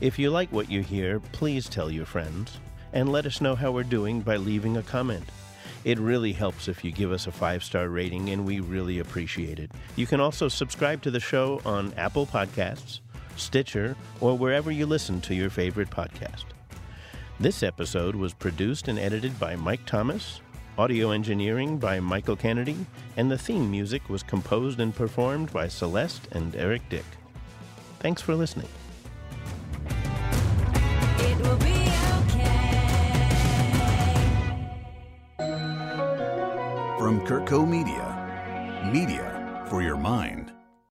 If 0.00 0.18
you 0.18 0.30
like 0.30 0.52
what 0.52 0.70
you 0.70 0.82
hear, 0.82 1.20
please 1.20 1.68
tell 1.68 1.90
your 1.90 2.04
friends 2.04 2.58
and 2.92 3.10
let 3.10 3.26
us 3.26 3.40
know 3.40 3.54
how 3.54 3.72
we're 3.72 3.82
doing 3.82 4.20
by 4.20 4.36
leaving 4.36 4.76
a 4.76 4.82
comment. 4.82 5.24
It 5.86 6.00
really 6.00 6.32
helps 6.32 6.66
if 6.66 6.82
you 6.82 6.90
give 6.90 7.12
us 7.12 7.28
a 7.28 7.30
five 7.30 7.62
star 7.62 7.88
rating, 7.88 8.30
and 8.30 8.44
we 8.44 8.58
really 8.58 8.98
appreciate 8.98 9.60
it. 9.60 9.70
You 9.94 10.04
can 10.04 10.20
also 10.20 10.48
subscribe 10.48 11.00
to 11.02 11.12
the 11.12 11.20
show 11.20 11.60
on 11.64 11.94
Apple 11.96 12.26
Podcasts, 12.26 12.98
Stitcher, 13.36 13.94
or 14.20 14.36
wherever 14.36 14.72
you 14.72 14.84
listen 14.84 15.20
to 15.20 15.34
your 15.34 15.48
favorite 15.48 15.88
podcast. 15.88 16.46
This 17.38 17.62
episode 17.62 18.16
was 18.16 18.34
produced 18.34 18.88
and 18.88 18.98
edited 18.98 19.38
by 19.38 19.54
Mike 19.54 19.86
Thomas, 19.86 20.40
audio 20.76 21.12
engineering 21.12 21.78
by 21.78 22.00
Michael 22.00 22.34
Kennedy, 22.34 22.84
and 23.16 23.30
the 23.30 23.38
theme 23.38 23.70
music 23.70 24.08
was 24.08 24.24
composed 24.24 24.80
and 24.80 24.92
performed 24.92 25.52
by 25.52 25.68
Celeste 25.68 26.26
and 26.32 26.56
Eric 26.56 26.82
Dick. 26.88 27.04
Thanks 28.00 28.20
for 28.20 28.34
listening. 28.34 28.66
From 37.06 37.20
CurtCo 37.20 37.64
Media, 37.64 38.90
media 38.92 39.64
for 39.68 39.80
your 39.80 39.96
mind. 39.96 40.55